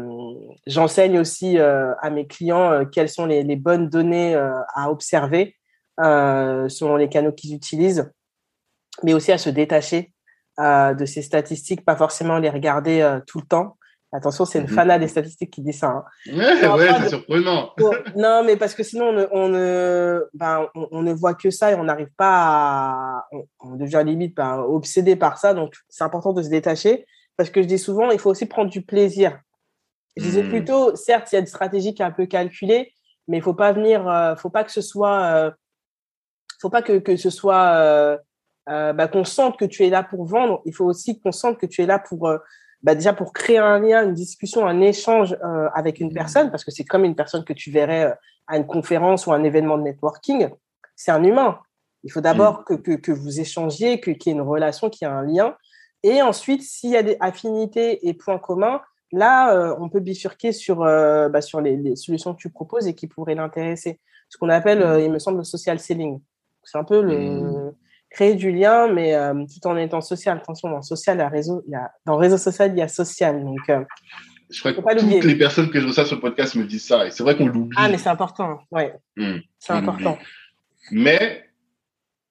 [0.69, 5.57] j'enseigne aussi à mes clients quelles sont les, les bonnes données à observer
[5.99, 8.13] selon les canaux qu'ils utilisent,
[9.03, 10.13] mais aussi à se détacher
[10.61, 13.77] euh, de ces statistiques, pas forcément les regarder euh, tout le temps.
[14.11, 14.75] Attention, c'est une mhm.
[14.75, 15.89] fana des statistiques qui dit ça.
[15.89, 16.05] Hein.
[16.35, 17.75] Ouais, c'est surprenant.
[18.17, 21.85] non, mais parce que sinon, on ne, ben, on, ne voit que ça et on
[21.85, 23.27] n'arrive pas à.
[23.61, 25.55] On, devient limite ben, obsédé par ça.
[25.55, 27.07] Donc, c'est important de se détacher.
[27.37, 29.39] Parce que je dis souvent, il faut aussi prendre du plaisir.
[30.17, 30.49] Je disais hmm.
[30.49, 32.93] plutôt, certes, il y a une stratégie qui est un peu calculée,
[33.29, 35.53] mais il faut pas venir, euh, faut pas que ce soit,
[36.61, 38.19] faut pas que, que ce soit
[38.69, 40.61] euh, bah, qu'on sente que tu es là pour vendre.
[40.67, 42.37] Il faut aussi qu'on sente que tu es là pour euh,
[42.83, 46.15] bah, déjà pour créer un lien, une discussion, un échange euh, avec une mmh.
[46.15, 48.15] personne, parce que c'est comme une personne que tu verrais
[48.47, 50.51] à une conférence ou un événement de networking.
[50.97, 51.59] C'est un humain.
[52.05, 52.83] Il faut d'abord mmh.
[52.83, 55.57] que, que, vous échangiez, qu'il y ait une relation, qu'il y ait un lien.
[56.03, 60.81] Et ensuite, s'il y a des affinités et points communs, là, on peut bifurquer sur,
[60.81, 63.99] bah, sur les, solutions que tu proposes et qui pourraient l'intéresser.
[64.29, 65.01] Ce qu'on appelle, mmh.
[65.01, 66.21] il me semble, le social selling.
[66.63, 67.75] C'est un peu le,
[68.11, 70.39] créer du lien, mais euh, tout en étant social.
[70.39, 72.83] Attention, dans social, il y a réseau, il y a, dans réseau social, il y
[72.83, 73.45] a social.
[73.45, 73.85] Donc, euh,
[74.51, 76.87] je crois que pas toutes les personnes que je reçois sur le podcast me disent
[76.87, 77.07] ça.
[77.07, 77.77] Et c'est vrai qu'on l'oublie.
[77.77, 78.61] Ah, mais c'est important.
[78.71, 78.95] Ouais.
[79.17, 80.19] Hmm, c'est important.
[80.91, 81.45] Mais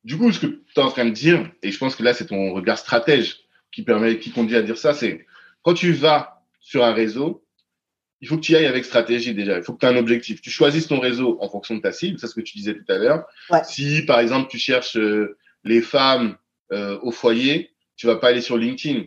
[0.03, 2.13] du coup, ce que tu es en train de dire, et je pense que là,
[2.13, 3.37] c'est ton regard stratège
[3.71, 5.25] qui permet, qui conduit à dire ça, c'est
[5.61, 7.43] quand tu vas sur un réseau,
[8.21, 9.57] il faut que tu y ailles avec stratégie déjà.
[9.57, 10.41] Il faut que tu aies un objectif.
[10.41, 12.17] Tu choisisses ton réseau en fonction de ta cible.
[12.17, 13.25] C'est ce que tu disais tout à l'heure.
[13.63, 16.37] Si, par exemple, tu cherches euh, les femmes
[16.71, 19.03] euh, au foyer, tu vas pas aller sur LinkedIn.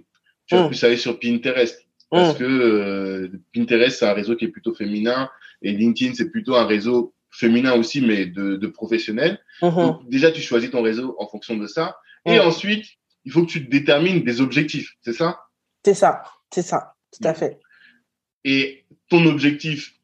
[0.46, 0.68] Tu vas mm.
[0.68, 1.86] plus aller sur Pinterest.
[2.10, 2.38] Parce mm.
[2.38, 5.30] que euh, Pinterest, c'est un réseau qui est plutôt féminin.
[5.62, 9.40] Et LinkedIn, c'est plutôt un réseau féminin aussi, mais de, de professionnels.
[9.62, 9.74] Mm-hmm.
[9.74, 11.96] Donc, déjà, tu choisis ton réseau en fonction de ça.
[12.26, 12.84] Et ensuite,
[13.24, 14.96] il faut que tu détermines des objectifs.
[15.02, 15.40] C'est ça?
[15.84, 16.22] C'est ça.
[16.52, 16.94] C'est ça.
[17.12, 17.58] Tout à fait.
[18.44, 19.94] Et ton objectif,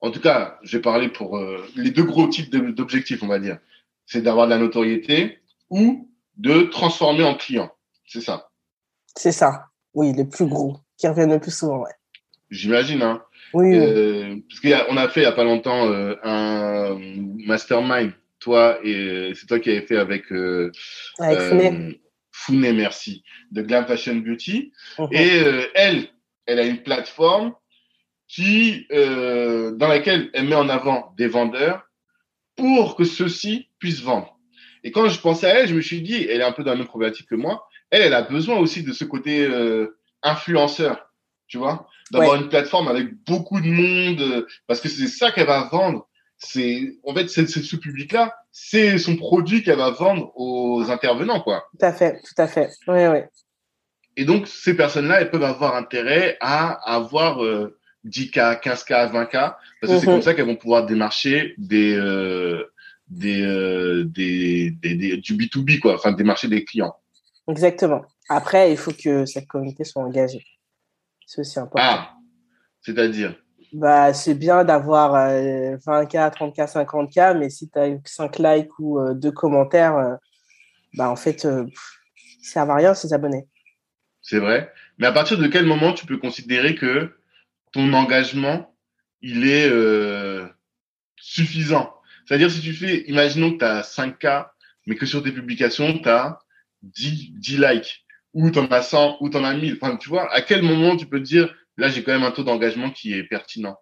[0.00, 3.38] en tout cas, je vais parler pour euh, les deux gros types d'objectifs, on va
[3.38, 3.58] dire,
[4.06, 5.38] c'est d'avoir de la notoriété
[5.70, 7.70] ou de transformer en client.
[8.06, 8.50] C'est ça.
[9.16, 9.66] C'est ça.
[9.94, 11.92] Oui, les plus gros, qui reviennent le plus souvent, ouais.
[12.50, 13.22] J'imagine, hein.
[13.54, 13.76] Oui.
[13.76, 16.98] Euh, parce qu'on a, a fait il n'y a pas longtemps euh, un
[17.46, 20.24] mastermind, toi et c'est toi qui avais fait avec.
[21.18, 22.00] avec Founé.
[22.32, 24.72] Founé, merci, de Glam Fashion Beauty.
[24.98, 25.08] Mhm.
[25.12, 25.42] Et
[25.74, 26.08] elle,
[26.44, 27.54] elle a une plateforme
[28.28, 31.88] qui, euh, dans laquelle elle met en avant des vendeurs
[32.56, 34.35] pour que ceux-ci puissent vendre.
[34.86, 36.70] Et quand je pensais à elle, je me suis dit, elle est un peu dans
[36.70, 41.12] la même problématique que moi, elle, elle a besoin aussi de ce côté euh, influenceur,
[41.48, 45.48] tu vois, d'avoir une plateforme avec beaucoup de monde, euh, parce que c'est ça qu'elle
[45.48, 46.08] va vendre.
[46.38, 51.64] C'est en fait c'est ce public-là, c'est son produit qu'elle va vendre aux intervenants, quoi.
[51.76, 52.70] Tout à fait, tout à fait.
[52.86, 53.18] Oui, oui.
[54.16, 57.40] Et donc, ces personnes-là, elles peuvent avoir intérêt à avoir
[58.06, 60.04] 10K, 15K, 20K, parce que c'est mhm.
[60.04, 62.70] comme ça qu'elles vont pouvoir démarcher des, euh,
[63.08, 66.94] des, euh, des, des, du B2B, quoi, enfin, démarcher des clients.
[67.48, 68.04] Exactement.
[68.28, 70.44] Après, il faut que cette communauté soit engagée.
[71.26, 71.86] C'est aussi important.
[71.88, 72.14] Ah,
[72.82, 73.36] c'est-à-dire?
[73.72, 79.30] Bah, C'est bien d'avoir 20K, 30K, 50K, mais si tu as 5 likes ou 2
[79.32, 80.14] commentaires, euh,
[80.94, 81.48] bah, en fait,
[82.42, 83.46] ça ne va rien ces abonnés
[84.26, 84.72] c'est vrai.
[84.98, 87.16] Mais à partir de quel moment tu peux considérer que
[87.72, 88.74] ton engagement,
[89.22, 90.46] il est euh,
[91.16, 91.94] suffisant?
[92.26, 94.48] C'est-à-dire si tu fais, imaginons que tu as 5K,
[94.86, 96.38] mais que sur tes publications, tu as
[96.82, 99.78] 10, 10 likes, ou tu en as 100, ou tu en as 1000.
[99.80, 102.32] Enfin, tu vois, à quel moment tu peux te dire, là, j'ai quand même un
[102.32, 103.76] taux d'engagement qui est pertinent?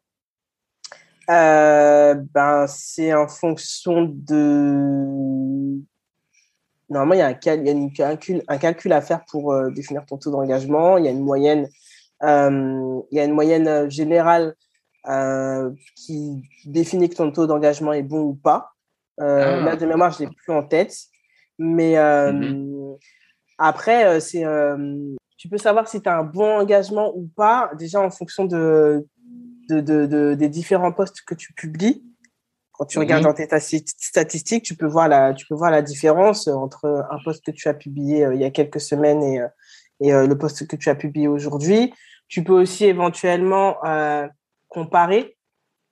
[1.30, 5.80] Euh, ben, c'est en fonction de
[6.90, 10.30] Normalement, il y a un, calcul, un calcul à faire pour euh, définir ton taux
[10.30, 10.98] d'engagement.
[10.98, 11.68] Il y a une moyenne,
[12.22, 13.88] euh, il y a une moyenne
[15.08, 18.72] euh, qui définit que ton taux d'engagement est bon ou pas.
[19.18, 19.60] Ah.
[19.60, 20.96] Là, de mémoire, je ne l'ai plus en tête.
[21.58, 22.96] Mais mm-hmm.
[23.58, 24.44] après, c'est,
[25.36, 29.06] tu peux savoir si tu as un bon engagement ou pas, déjà en fonction de,
[29.68, 32.02] de, de, des différents posts que tu publies.
[32.72, 33.30] Quand tu regardes mhm.
[33.30, 37.44] dans tes statistiques, tu peux voir la, tu peux voir la différence entre un post
[37.44, 39.48] que tu as publié euh, il y a quelques semaines et, euh,
[40.00, 41.94] et euh, le post que tu as publié aujourd'hui.
[42.26, 43.76] Tu peux aussi éventuellement
[44.74, 45.36] comparer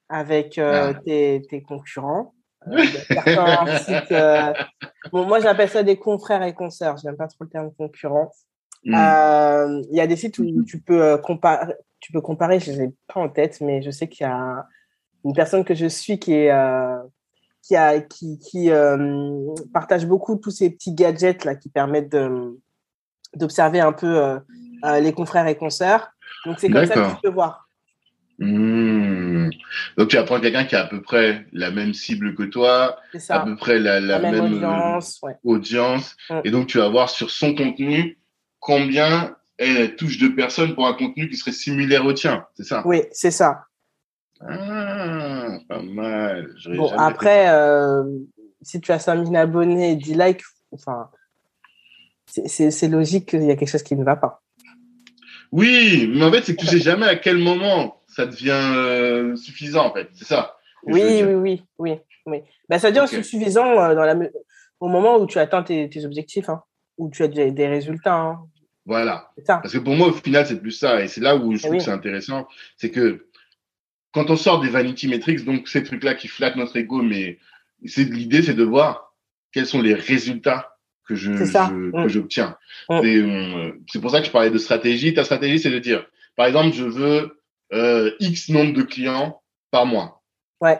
[0.09, 0.92] avec ah.
[1.05, 2.35] tes, tes, concurrents.
[2.66, 4.14] sites,
[5.12, 6.97] bon, moi, j'appelle ça des confrères et consoeurs.
[6.99, 8.31] Je n'aime pas trop le terme concurrent.
[8.85, 9.81] Hmm.
[9.90, 11.75] Il y a des sites où tu peux comparer.
[12.01, 14.66] Tu peux comparer, je ne l'ai pas en tête, mais je sais qu'il y a
[15.25, 16.99] une personne que je suis qui est euh,
[17.62, 22.16] qui a qui, qui euh, partage beaucoup tous ces petits gadgets là qui permettent
[23.35, 24.18] d'observer un peu
[24.85, 26.11] euh, les confrères et consoeurs.
[26.45, 27.62] Donc c'est comme ça que tu peux voir.
[28.38, 29.51] Mmh.
[29.97, 32.97] Donc tu apprends quelqu'un qui a à peu près la même cible que toi,
[33.29, 34.64] à peu près la, même,
[35.45, 36.40] audience, mmh.
[36.45, 38.18] et donc tu vas voir sur son contenu
[38.59, 42.83] combien elle touche de personnes pour un contenu qui serait similaire au tien, c'est ça?
[42.85, 43.66] Oui, c'est ça.
[44.40, 46.55] Ah, pas mal.
[46.75, 48.03] Bon, après, euh,
[48.62, 50.42] si tu as 5000 abonnés et 10 likes,
[50.73, 51.11] enfin,
[52.27, 54.42] c'est logique qu'il y a quelque chose qui ne va pas.
[55.53, 59.37] Oui, mais en fait, c'est que tu sais jamais à quel moment ça devient euh,
[59.37, 60.09] suffisant, en fait.
[60.12, 60.57] C'est ça.
[60.85, 61.92] Oui, oui, oui, oui,
[62.27, 62.38] oui.
[62.68, 64.14] Bah, ça devient suffisant euh, dans la...
[64.81, 66.62] au moment où tu atteins tes, objectifs, hein,
[66.98, 68.14] où tu as des, résultats.
[68.14, 68.40] Hein.
[68.85, 69.31] Voilà.
[69.46, 71.03] Parce que pour moi, au final, c'est plus ça.
[71.03, 72.46] Et c'est là où je eh trouve que c'est intéressant.
[72.77, 73.29] C'est que
[74.12, 77.38] quand on sort des vanity metrics, donc ces trucs-là qui flattent notre ego, mais
[77.87, 79.14] c'est l'idée, c'est de voir
[79.53, 82.09] quels sont les résultats que je, mm.
[82.09, 82.57] j'obtiens.
[82.90, 83.01] Mm.
[83.05, 85.14] Euh, c'est pour ça que je parlais de stratégie.
[85.14, 86.05] Ta stratégie, c'est de dire,
[86.37, 87.41] par exemple, je veux
[87.72, 90.22] euh, X nombre de clients par mois.
[90.61, 90.78] Ouais.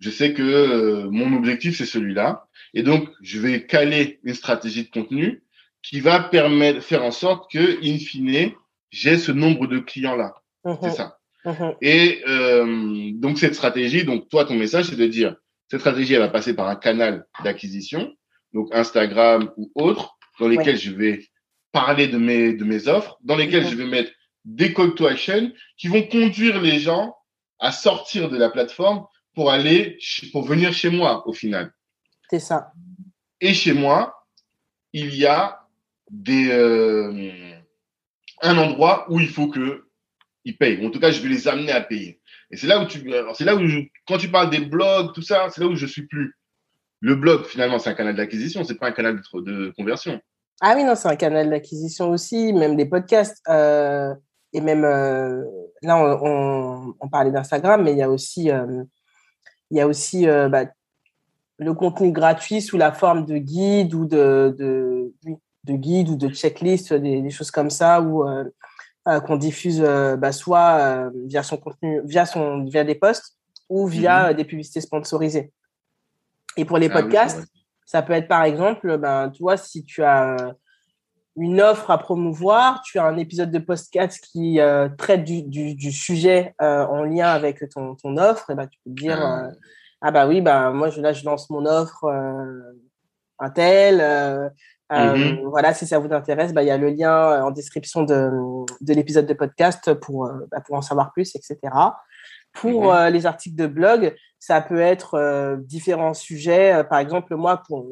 [0.00, 2.46] Je sais que euh, mon objectif, c'est celui-là.
[2.74, 5.42] Et donc, je vais caler une stratégie de contenu
[5.82, 8.52] qui va permettre, faire en sorte que, in fine,
[8.90, 10.34] j'ai ce nombre de clients-là.
[10.64, 10.78] Mm-hmm.
[10.82, 11.18] C'est ça.
[11.44, 11.74] Mhm.
[11.80, 15.34] Et euh, donc cette stratégie, donc toi ton message c'est de dire
[15.68, 18.14] cette stratégie elle va passer par un canal d'acquisition
[18.52, 21.24] donc Instagram ou autres, dans lesquels je vais
[21.72, 24.10] parler de mes, de mes offres, dans lesquels je vais mettre
[24.44, 27.16] des call to action qui vont conduire les gens
[27.58, 29.98] à sortir de la plateforme pour aller,
[30.32, 31.72] pour venir chez moi au final.
[32.30, 32.72] C'est ça.
[33.40, 34.26] Et chez moi,
[34.92, 35.60] il y a
[36.10, 37.54] des, euh,
[38.42, 39.86] un endroit où il faut que
[40.44, 40.84] ils payent.
[40.84, 42.20] En tout cas, je vais les amener à payer.
[42.50, 42.98] Et c'est là où tu,
[43.34, 43.60] c'est là où
[44.06, 46.36] quand tu parles des blogs, tout ça, c'est là où je suis plus.
[47.00, 50.20] Le blog, finalement, c'est un canal d'acquisition, c'est pas un canal de, de, conversion.
[50.60, 53.40] Ah oui, non, c'est un canal d'acquisition aussi, même des podcasts.
[53.48, 54.14] Euh,
[54.52, 55.42] et même euh,
[55.82, 58.84] là, on, on, parlait d'Instagram, mais il y a aussi, euh,
[59.70, 60.66] il y a aussi euh, bah,
[61.58, 65.12] le contenu gratuit sous la forme de guide ou de, de,
[65.64, 71.10] de guide ou de checklist, des, des choses comme ça, euh, qu'on diffuse bah, soit
[71.26, 73.36] via son contenu, via son, via des posts
[73.68, 74.36] ou via mhm.
[74.36, 75.52] des publicités sponsorisées.
[76.56, 77.42] Et pour les ah podcasts,
[77.86, 80.54] ça peut être par exemple, ben, tu vois, si tu as
[81.36, 84.58] une offre à promouvoir, tu as un épisode de podcast qui
[84.98, 88.90] traite du, du, du sujet en lien avec ton, ton offre, et ben, tu peux
[88.90, 89.48] dire ah.
[90.02, 92.04] ah bah oui, bah, moi je, là je lance mon offre
[93.38, 94.00] un tel,
[94.92, 95.48] euh, mhm.
[95.48, 98.30] Voilà, si ça vous intéresse, bah, il y a le lien euh, en description de,
[98.80, 101.58] de l'épisode de podcast pour, euh, bah, pour en savoir plus, etc.
[102.52, 103.12] Pour mhm.
[103.12, 106.84] les articles de blog, ça peut être différents sujets.
[106.90, 107.86] par exemple, moi, pour,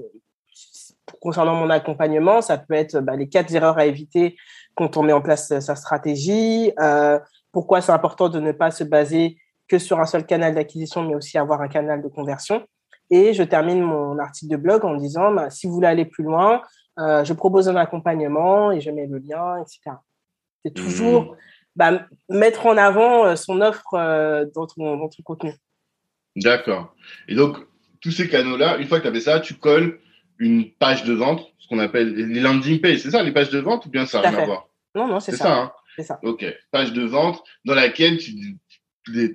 [1.21, 4.37] concernant mon accompagnement, ça peut être bah, les quatre erreurs à éviter
[4.75, 6.73] quand on met en place sa stratégie.
[7.53, 9.37] pourquoi c'est important de ne pas se baser
[9.71, 12.67] que sur un seul canal d'acquisition, mais aussi avoir un canal de conversion.
[13.11, 16.25] Et je termine mon article de blog en disant, bah, si vous voulez aller plus
[16.25, 16.63] loin,
[16.99, 19.97] euh, je propose un accompagnement et je mets le lien, etc.
[20.65, 21.37] C'est toujours mmh.
[21.77, 25.55] bah, mettre en avant euh, son offre euh, dans, ton, dans ton contenu.
[26.37, 26.95] D'accord.
[27.29, 27.57] Et donc,
[28.01, 29.99] tous ces canaux-là, une fois que tu avais ça, tu colles
[30.41, 32.99] une page de vente, ce qu'on appelle les landing pages.
[32.99, 35.21] C'est ça, les pages de vente ou bien ça n'a rien à voir Non, non,
[35.21, 35.45] c'est ça.
[35.45, 36.19] ça hein c'est ça.
[36.25, 36.45] Ok.
[36.73, 38.57] Page de vente dans laquelle tu,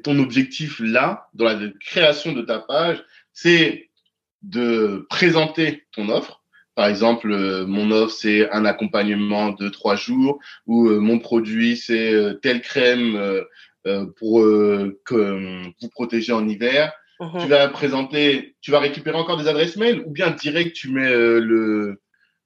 [0.04, 3.89] ton objectif là, dans la création de ta page, c'est
[4.41, 6.41] de présenter ton offre
[6.76, 11.78] par exemple, euh, mon offre, c'est un accompagnement de trois jours ou euh, mon produit,
[11.78, 13.41] c'est euh, telle crème
[14.18, 14.41] pour
[15.06, 16.91] que, vous protéger en hiver.
[17.19, 17.39] Mhm.
[17.41, 21.10] Tu vas présenter, tu vas récupérer encore des adresses mail ou bien direct tu mets
[21.10, 22.01] le,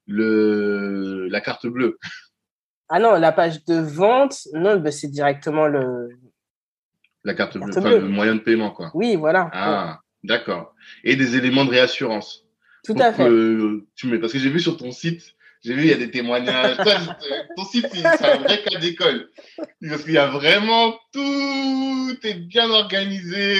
[0.06, 1.98] le, la carte bleue?
[2.88, 6.10] Ah non, la page de vente, non, ben c'est directement le.
[7.24, 8.90] La carte, bleue, Enfin, le moyen de paiement, quoi.
[8.94, 9.50] Oui, voilà.
[9.52, 10.74] Ah, d'accord.
[11.04, 12.44] Et des éléments de réassurance.
[12.82, 13.28] Tout à fait.
[13.94, 16.10] tu mets, parce que j'ai vu sur ton site, j'ai vu, il y a des
[16.10, 16.76] témoignages.
[17.56, 19.28] ton site, c'est un vrai cas d'école.
[19.88, 23.56] Parce qu'il y a vraiment tout est bien organisé.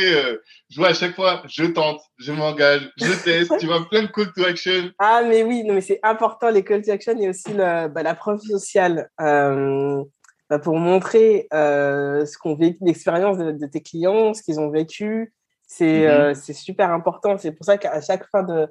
[0.71, 3.53] Je vois à chaque fois, je tente, je m'engage, je teste.
[3.59, 4.91] tu vois, plein de call to action.
[4.99, 8.03] Ah, mais oui, non, mais c'est important, les call to action et aussi le, bah,
[8.03, 9.11] la preuve sociale.
[9.21, 10.03] Euh,
[10.51, 15.33] bah, pour montrer euh, ce qu'on vécu, l'expérience de, tes clients, ce qu'ils ont vécu.
[15.67, 16.09] C'est mm-hmm.
[16.09, 17.39] euh, c'est super important.
[17.39, 18.67] C'est pour ça qu'à chaque fin de,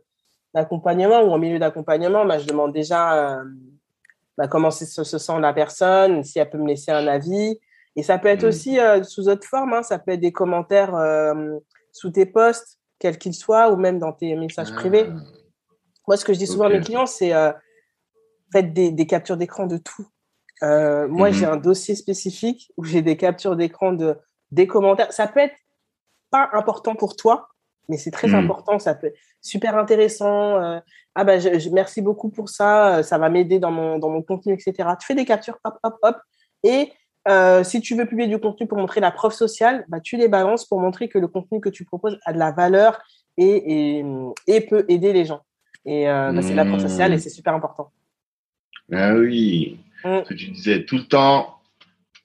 [0.54, 3.44] d'accompagnement ou en milieu d'accompagnement, bah, je demande déjà euh,
[4.38, 7.60] bah, comment se, se, sent la personne, si elle peut me laisser un avis.
[7.96, 8.48] Et ça peut être mmh.
[8.48, 11.58] aussi euh, sous autre forme, hein, ça peut être des commentaires euh,
[11.92, 15.08] sous tes posts, quels qu'ils soient, ou même dans tes messages privés.
[15.10, 15.20] Ah.
[16.08, 17.34] Moi, ce que je dis souvent à mes clients, c'est
[18.52, 20.08] faites des, des captures d'écran de tout.
[20.62, 21.50] moi, j'ai mmh.
[21.52, 24.18] un dossier spécifique où j'ai des captures d'écran de
[24.52, 25.14] des commentaires.
[25.14, 25.56] Ça peut être
[26.32, 27.50] pas important pour toi,
[27.89, 28.36] mais c'est très mmh.
[28.36, 28.80] important.
[28.80, 30.62] Ça peut être super intéressant.
[30.62, 30.80] Euh,
[31.15, 32.97] ah bah, je, merci beaucoup pour ça.
[32.97, 34.89] Euh, ça va m'aider dans mon, dans mon contenu, etc.
[34.99, 36.17] Tu fais des captures, hop, hop, hop.
[36.63, 36.91] Et
[37.28, 40.28] euh, si tu veux publier du contenu pour montrer la preuve sociale, bah, tu les
[40.28, 43.02] balances pour montrer que le contenu que tu proposes a de la valeur
[43.38, 44.06] et, et,
[44.47, 45.41] et peut aider les gens.
[45.86, 47.91] Et bah, c'est la preuve sociale et c'est super important.
[48.91, 49.80] Ah oui.
[50.04, 50.19] Mmh.
[50.23, 51.60] Ce que tu disais tout le temps,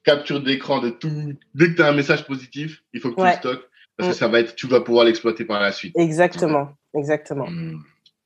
[0.03, 1.33] capture d'écran de tout.
[1.53, 4.15] Dès que tu as un message positif, il faut que tu le stockes parce que
[4.15, 4.17] mm.
[4.17, 5.97] ça va être, tu vas pouvoir l'exploiter par la suite.
[5.97, 7.47] Exactement, exactement.
[7.47, 7.81] Mm.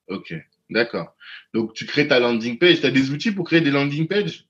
[0.10, 0.34] Ok,
[0.70, 1.16] d'accord.
[1.54, 2.82] Donc tu crées ta landing page.
[2.82, 4.50] Tu as des outils pour créer des landing pages?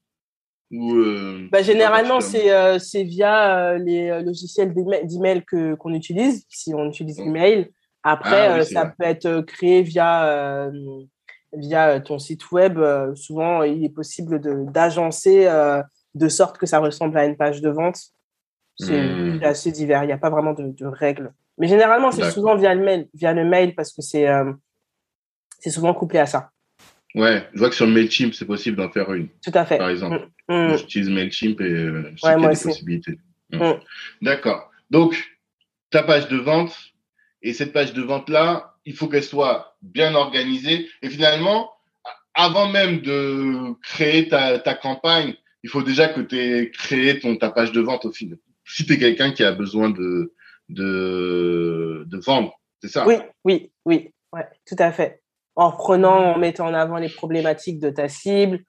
[0.72, 6.89] Ou euh, bah, généralement, c'est euh, via euh, les logiciels d'email qu'on utilise, si on
[6.89, 7.72] utilise l'email.
[8.03, 10.72] Après, ah ça peut être créé via
[11.51, 12.80] via ton site web.
[13.15, 14.39] souvent, il est possible
[14.72, 15.49] d'agencer
[16.15, 17.99] de sorte que ça ressemble à une page de vente.
[18.80, 19.41] C'est hmm.
[19.43, 20.03] assez divers.
[20.03, 21.34] Il n'y a pas vraiment de, règles.
[21.57, 24.53] Mais généralement, c'est souvent via le mail, via le mail parce que c'est euh,
[25.59, 26.51] c'est souvent couplé à ça.
[27.15, 29.27] Ouais, je vois que sur Mailchimp, c'est possible d'en faire une.
[29.43, 29.77] Tout à fait.
[29.77, 30.30] Par exemple.
[30.47, 30.77] Mm, mm.
[30.77, 33.19] J'utilise Mailchimp et euh, je y a des possibilités.
[33.51, 33.71] Mm.
[34.21, 34.69] D'accord.
[34.89, 35.38] Donc,
[35.89, 36.77] ta page de vente,
[37.41, 40.88] et cette page de vente-là, il faut qu'elle soit bien organisée.
[41.01, 41.71] Et finalement,
[42.36, 47.36] avant même de créer ta, ta campagne, il faut déjà que tu aies créé ton,
[47.36, 48.38] ta page de vente au final.
[48.70, 50.34] Si tu es quelqu'un qui a besoin de,
[52.26, 53.07] vendre, c'est ça?
[53.07, 54.11] Oui, oui, oui,
[54.65, 55.22] tout à fait.
[55.55, 58.59] En prenant, en mettant en avant les problématiques de ta cible.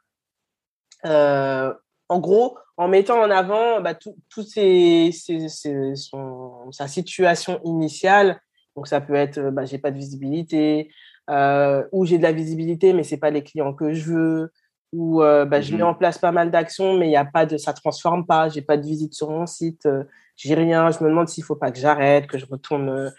[1.04, 1.72] Euh,
[2.08, 8.40] en gros, en mettant en avant bah, tout, tout ces, son, sa situation initiale.
[8.76, 10.90] Donc, ça peut être, bah, j'ai pas de visibilité,
[11.28, 14.52] euh, ou j'ai de la visibilité, mais c'est pas les clients que je veux,
[14.92, 15.88] ou euh, bah, je mets mhm.
[15.88, 18.62] en place pas mal d'actions, mais il y a pas de, ça transforme pas, j'ai
[18.62, 20.04] pas de visite sur mon site, euh,
[20.36, 23.10] j'ai rien, je me demande s'il faut pas que j'arrête, que je retourne euh,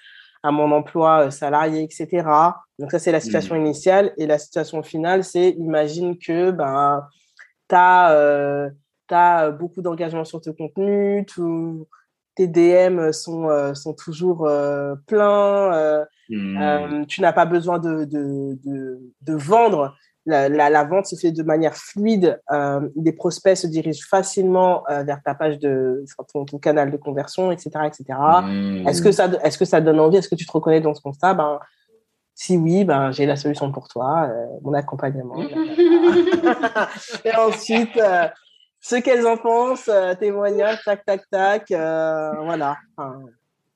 [0.44, 2.28] à mon emploi euh, salarié, etc.
[2.78, 3.62] Donc ça, c'est la situation mhm.
[3.62, 4.14] initiale.
[4.18, 7.08] Et la situation finale, c'est imagine que ben,
[7.70, 11.88] tu as, beaucoup d'engagement sur ton contenu, tout,
[12.36, 14.50] tes DM sont, sont toujours
[15.06, 17.06] pleins, mhm.
[17.08, 19.96] tu n'as pas besoin de, de, de, de vendre
[20.26, 22.40] la, la, vente se fait de manière fluide.
[22.52, 26.98] Euh, des prospects se dirigent facilement euh, vers ta page de ton, ton, canal de
[26.98, 28.04] conversion, etc., etc.
[28.44, 28.88] Mmh.
[28.88, 30.18] Est-ce que ça, est-ce que ça donne envie?
[30.18, 31.34] Est-ce que tu te reconnais dans ce constat?
[31.34, 31.60] Ben,
[32.36, 35.42] si oui, ben j'ai la solution pour toi, euh, mon accompagnement.
[37.26, 38.28] Et ensuite, euh,
[38.80, 42.78] ce qu'elles en pensent, témoignage, tac, tac, tac, voilà.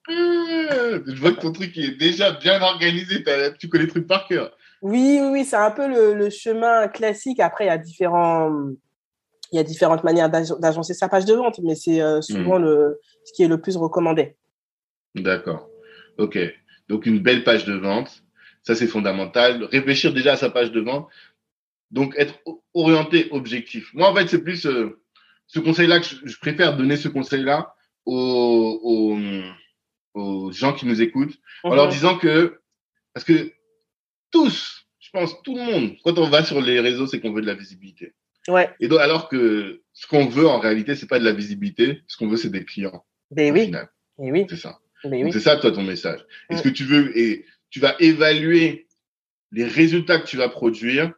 [0.08, 3.24] Je vois que ton truc est déjà bien organisé.
[3.60, 4.56] Tu connais les trucs par cœur.
[4.82, 7.40] Oui, oui, oui c'est un peu le, chemin classique.
[7.40, 8.52] Après, il y a différents,
[9.52, 12.64] il y a différentes manières d'agencer sa page de vente, mais c'est euh, souvent hmm.
[12.64, 14.36] le, ce qui est le plus recommandé.
[15.16, 15.70] D'accord.
[16.18, 16.38] Ok.
[16.88, 18.24] Donc une belle page de vente,
[18.64, 19.64] ça c'est fondamental.
[19.64, 21.08] Réfléchir déjà à sa page de vente.
[21.92, 22.40] Donc être
[22.74, 23.94] orienté objectif.
[23.94, 25.02] Moi en fait c'est plus euh,
[25.48, 29.18] ce conseil-là que je, préfère donner ce conseil-là aux,
[30.14, 31.92] aux, gens qui nous écoutent en leur mhm.
[31.92, 32.60] disant que
[33.14, 33.52] parce que
[34.32, 37.42] tous, je pense, tout le monde, quand on va sur les réseaux, c'est qu'on veut
[37.42, 38.14] de la visibilité.
[38.48, 38.70] Ouais.
[38.80, 42.18] Et donc, alors que ce qu'on veut en réalité, c'est pas de la visibilité, ce
[42.18, 43.06] qu'on veut, c'est des clients.
[43.32, 43.72] Ben oui.
[44.20, 44.46] Et oui.
[44.50, 44.80] C'est ça.
[45.04, 46.26] Ben c'est ça, toi, ton message.
[46.50, 48.88] est ce que tu veux, et tu vas évaluer
[49.52, 51.14] les résultats que tu vas produire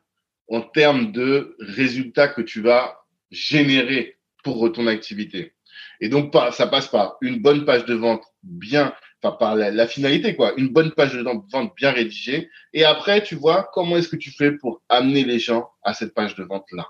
[0.49, 2.97] en termes de résultats que tu vas
[3.31, 5.53] générer pour ton activité?
[5.99, 10.35] Et donc, ça passe par une bonne page de vente bien enfin par la, finalité
[10.35, 12.49] quoi, une bonne page de vente bien rédigée.
[12.73, 16.13] Et après, tu vois comment est-ce que tu fais pour amener les gens à cette
[16.13, 16.87] page de vente là.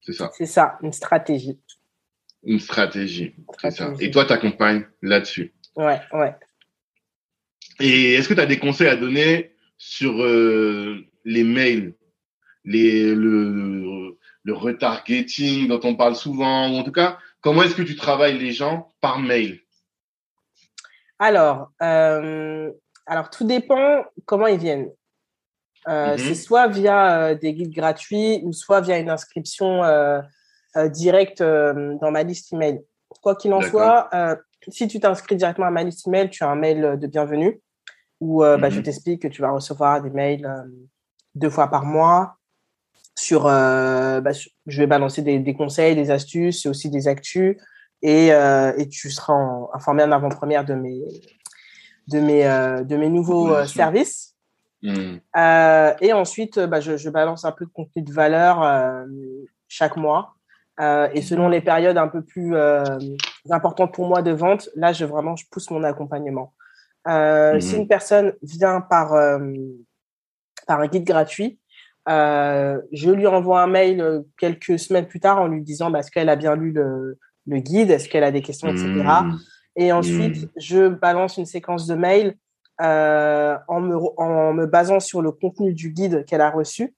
[0.00, 0.30] C'est ça.
[0.34, 1.58] C'est ça, une stratégie.
[2.44, 3.92] Une stratégie, c'est ça.
[3.98, 5.52] Et toi, tu accompagnes là-dessus.
[5.74, 6.34] Ouais, ouais.
[7.80, 11.94] Et est-ce que tu as des conseils à donner sur euh, les mails,
[12.64, 17.82] les, le, le retargeting dont on parle souvent, ou en tout cas, comment est-ce que
[17.82, 19.60] tu travailles les gens par mail?
[21.18, 22.70] Alors, euh,
[23.06, 24.90] alors, tout dépend comment ils viennent.
[25.88, 26.18] Euh, mhm.
[26.18, 29.82] C'est soit via euh, des guides gratuits ou soit via une inscription
[30.92, 32.82] directe dans ma liste email.
[33.22, 34.10] Quoi qu'il en soit,
[34.68, 37.60] si tu t'inscris directement à ma liste email, tu as un mail de bienvenue
[38.20, 38.82] où bah, je mhm.
[38.82, 40.46] t'explique que tu vas recevoir des mails
[41.34, 42.36] deux fois par mois.
[43.18, 44.32] Sur, bah,
[44.66, 47.56] je vais balancer des, des, conseils, des astuces et aussi des actus
[48.02, 49.34] et, euh, et tu seras
[49.72, 51.04] informé en avant-première de mes,
[52.08, 54.34] de mes, euh, de mes nouveaux euh, services.
[54.82, 55.16] Hmm.
[56.00, 58.62] et ensuite, bah, je, je, balance un peu de contenu de valeur
[59.66, 60.34] chaque mois.
[60.78, 62.54] et selon les périodes un peu plus
[63.50, 66.52] importantes pour moi de vente, là, je vraiment, je pousse mon accompagnement.
[67.04, 67.58] Hmm.
[67.58, 69.16] Si une personne vient par,
[70.68, 71.58] par un guide gratuit,
[72.06, 76.28] je lui envoie un mail quelques semaines plus tard en lui disant bah, est-ce qu'elle
[76.28, 78.86] a bien lu le, le guide, est-ce qu'elle a des questions, etc.
[78.86, 79.38] Mmh.
[79.76, 80.48] Et ensuite, mmh.
[80.56, 82.36] je balance une séquence de mails
[82.80, 86.94] euh, en, me, en me basant sur le contenu du guide qu'elle a reçu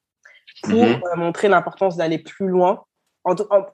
[0.63, 1.03] pour mmh.
[1.13, 2.85] euh, montrer l'importance d'aller plus loin.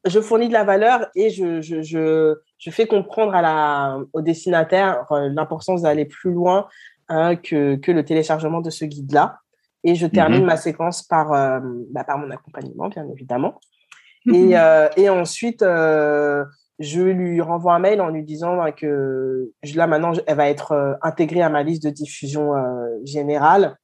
[0.04, 4.22] je fournis de la valeur et je, je, je, je fais comprendre à la, au
[4.22, 6.66] destinataire euh, l'importance d'aller plus loin
[7.08, 9.38] hein, que, que le téléchargement de ce guide-là.
[9.86, 11.28] Et je termine ma séquence par,
[11.90, 13.60] bah, par mon accompagnement, bien évidemment.
[14.32, 14.54] Et,
[14.96, 15.62] et ensuite,
[16.78, 20.72] je lui renvoie un mail en lui disant bah, que là maintenant elle va être
[20.72, 23.76] euh, intégrée à ma liste de diffusion euh, générale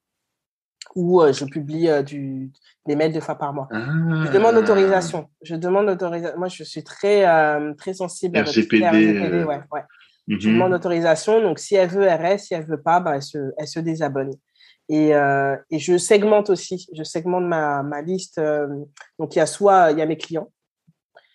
[0.97, 2.51] où euh, je publie du,
[2.87, 3.69] des mails deux fois par mois.
[3.71, 4.59] Je demande ah.
[4.59, 5.29] autorisation.
[5.43, 6.37] Je demande autorisation.
[6.37, 7.25] Moi, je suis très
[7.77, 8.85] très sensible à RGPD.
[8.85, 9.85] RGPD ouais, ouais.
[10.27, 10.55] Je mhm.
[10.55, 11.41] demande autorisation.
[11.43, 12.47] Donc, si elle veut, elle reste.
[12.47, 14.33] Si elle veut pas, bah, elle, se, elle se désabonne.
[14.89, 16.89] Et, et je segmente aussi.
[16.93, 18.41] Je segmente ma, ma liste.
[19.21, 20.51] donc, il y a soit il y a mes clients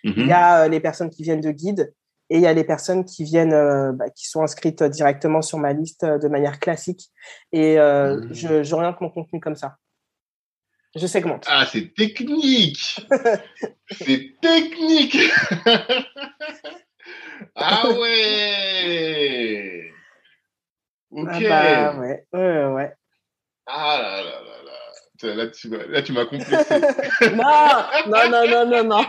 [0.05, 0.31] il y mhm.
[0.31, 1.93] a euh, les personnes qui viennent de guide
[2.29, 5.57] Et il y a les personnes qui viennent, euh, bah, qui sont inscrites directement sur
[5.57, 7.09] ma liste euh, de manière classique.
[7.51, 8.33] Et euh, Mmh.
[8.33, 9.77] je j'oriente mon contenu comme ça.
[10.95, 11.45] Je segmente.
[11.47, 13.05] Ah, c'est technique
[13.91, 15.17] C'est technique
[17.55, 19.91] Ah ouais
[21.11, 22.93] Ok Ah bah, ouais, ouais, ouais.
[23.67, 24.41] Ah là là
[25.33, 26.75] là tu, m'as- là, tu m'as complexé.
[27.33, 29.05] Non, non, non, non, non, non.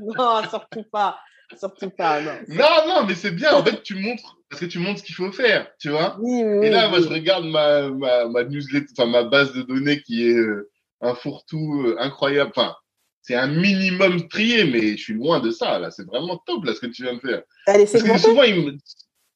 [0.00, 1.18] non, surtout pas.
[1.56, 2.32] Surtout pas, non.
[2.48, 3.54] non, non, mais c'est bien.
[3.54, 6.16] En fait, tu montres, parce que tu montres ce qu'il faut faire, tu vois.
[6.20, 9.52] Oui, oui, Et là, oui, moi, je regarde ma, ma, ma newsletter, enfin, ma base
[9.52, 10.68] de données qui est euh,
[11.00, 12.50] un fourre-tout euh, incroyable.
[12.56, 12.74] Enfin,
[13.22, 15.90] c'est un minimum trié, mais je suis loin de ça, là.
[15.92, 17.42] C'est vraiment top, là, ce que tu viens de faire.
[17.66, 18.18] Elle est segmentée?
[18.22, 18.76] souvent, ils me...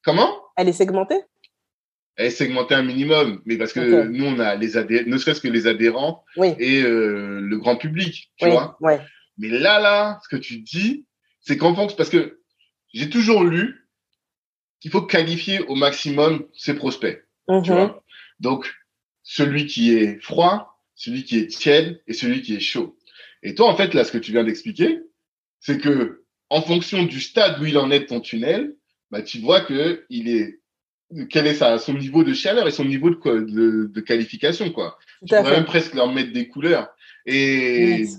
[0.05, 0.35] Comment?
[0.57, 1.21] Elle est segmentée?
[2.17, 5.49] Est segmentée un minimum, mais parce que nous, on a les adhérents, ne serait-ce que
[5.49, 8.77] les adhérents Oui, et euh, le grand public, tu oui, vois.
[8.81, 9.01] ouais.
[9.39, 11.07] Mais là, là, ce que tu dis,
[11.41, 12.41] c'est qu'en fonction, parce que
[12.93, 13.89] j'ai toujours lu
[14.81, 17.63] qu'il faut qualifier au maximum ses prospects, tu Mhm.
[17.65, 18.05] vois.
[18.41, 18.71] Donc,
[19.23, 22.99] celui qui est froid, celui qui est tiède et celui qui est chaud.
[23.43, 25.01] Et toi, en fait, là, ce que tu viens d'expliquer,
[25.61, 28.75] c'est que en fonction du stade où il en est de ton tunnel,
[29.11, 30.60] bah, tu vois que il est
[31.31, 34.71] quel est sa, son niveau de chaleur et son niveau de, quoi- de, de qualification,
[34.71, 34.97] quoi.
[35.27, 36.89] Tu pourrais même presque leur mettre des couleurs.
[37.27, 38.19] Et Yes.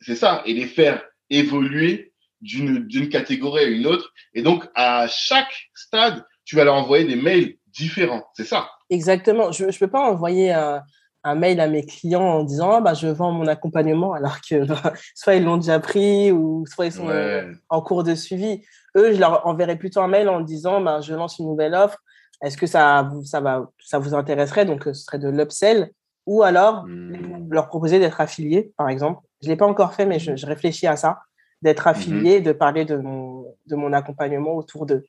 [0.00, 4.12] c'est ça, et les faire évoluer d'une catégorie à une autre.
[4.34, 8.24] Et donc, à chaque stade, tu vas leur envoyer des mails différents.
[8.34, 8.70] C'est ça.
[8.90, 9.52] Exactement.
[9.52, 10.82] Je ne peux pas envoyer un,
[11.24, 14.64] un mail à mes clients en disant ah, bah, je vends mon accompagnement alors que
[14.64, 17.52] bah, soit ils l'ont déjà pris ou soit ils sont euh, Ouais.
[17.68, 18.62] en cours de suivi.
[18.98, 21.98] Eux, je leur enverrai plutôt un mail en disant bah, je lance une nouvelle offre.
[22.42, 24.64] Est-ce que ça, vous- ça, va, ça vous intéresserait?
[24.66, 25.90] Donc, euh, ce serait de l'upsell
[26.26, 27.48] ou alors Hmm.
[27.50, 29.22] leur proposer d'être affilié, par exemple.
[29.42, 31.18] Je ne l'ai pas encore fait, mais je, je réfléchis à ça,
[31.62, 35.04] d'être affilié, de parler de mon, de mon accompagnement autour d'eux.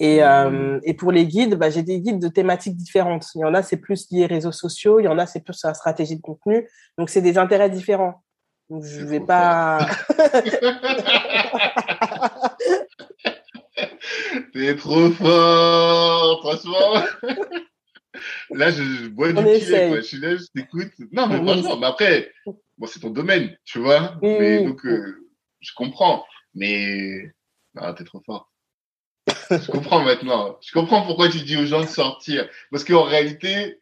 [0.00, 3.26] Et, euh, et pour les guides, bah, j'ai des guides de thématiques différentes.
[3.34, 5.54] Il y en a, c'est plus lié réseaux sociaux, il y en a, c'est plus
[5.54, 6.68] sur la stratégie de contenu.
[6.98, 8.22] Donc, c'est des intérêts différents.
[8.70, 9.86] Donc, je C'est vais pas.
[14.52, 16.94] T'es trop fort, franchement.
[18.50, 19.88] Là, je, je bois du essaye.
[19.90, 19.96] quoi.
[19.98, 20.92] Je suis là, je t'écoute.
[21.12, 22.32] Non, mais franchement, mais après,
[22.78, 24.14] bon, c'est ton domaine, tu vois.
[24.38, 25.26] Mais donc, euh,
[25.60, 26.24] je comprends.
[26.54, 27.32] Mais,
[27.74, 28.50] non, t'es trop fort.
[29.50, 30.56] Je comprends maintenant.
[30.62, 32.48] Je comprends pourquoi tu dis aux gens de sortir.
[32.70, 33.80] Parce qu'en réalité,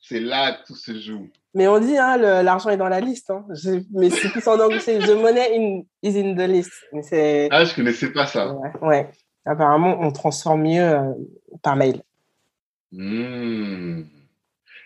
[0.00, 1.30] c'est là que tout se joue.
[1.52, 3.30] Mais on dit, hein, l'argent est dans la liste.
[3.30, 3.44] Hein.
[3.50, 6.72] Je- mais c'est plus en anglais, c'est the money in, is in the list.
[6.92, 7.48] Mais.
[7.52, 8.52] Ah, je connaissais pas ça.
[8.54, 9.10] Ouais, ouais.
[9.46, 11.12] Apparemment, on transforme mieux euh,
[11.62, 12.02] par mail.
[12.92, 14.02] Hmm.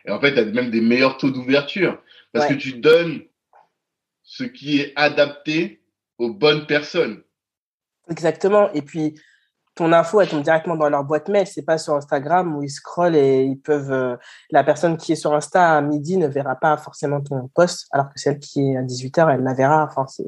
[0.05, 2.01] Et en fait, tu as même des meilleurs taux d'ouverture
[2.33, 2.55] parce Ouais.
[2.57, 3.23] que tu donnes
[4.23, 5.83] ce qui est adapté
[6.19, 7.23] aux bonnes personnes.
[8.11, 8.71] Exactement.
[8.73, 9.15] Et puis,
[9.75, 11.47] ton info, elle tombe directement dans leur boîte mail.
[11.47, 13.93] C'est pas sur Instagram où ils scrollent et ils peuvent.
[13.93, 14.17] euh,
[14.51, 18.07] la personne qui est sur Insta à midi ne verra pas forcément ton post, alors
[18.09, 19.85] que celle qui est à 18h, elle la verra.
[19.85, 20.25] Enfin, c'est.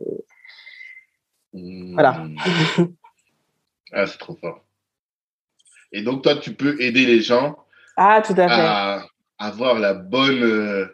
[1.53, 1.95] Hmm.
[1.95, 2.27] Voilà.
[3.93, 4.65] Ah, c'est trop fort.
[5.93, 7.57] Et donc, toi, tu peux aider les gens
[7.97, 8.55] Ah, tout à fait.
[8.55, 9.07] à
[9.39, 10.87] avoir la bonne, euh,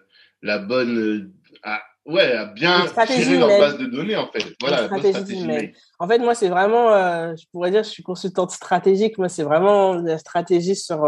[0.42, 1.32] la bonne, euh,
[1.62, 4.44] à, ouais, à bien gérer leur base de données, en fait.
[4.60, 5.74] Voilà, la stratégie.
[5.98, 9.18] En fait, moi, c'est vraiment, euh, je pourrais dire, je suis consultante stratégique.
[9.18, 11.06] Moi, c'est vraiment la stratégie sur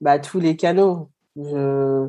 [0.00, 1.10] bah, tous les canaux.
[1.36, 2.08] Je...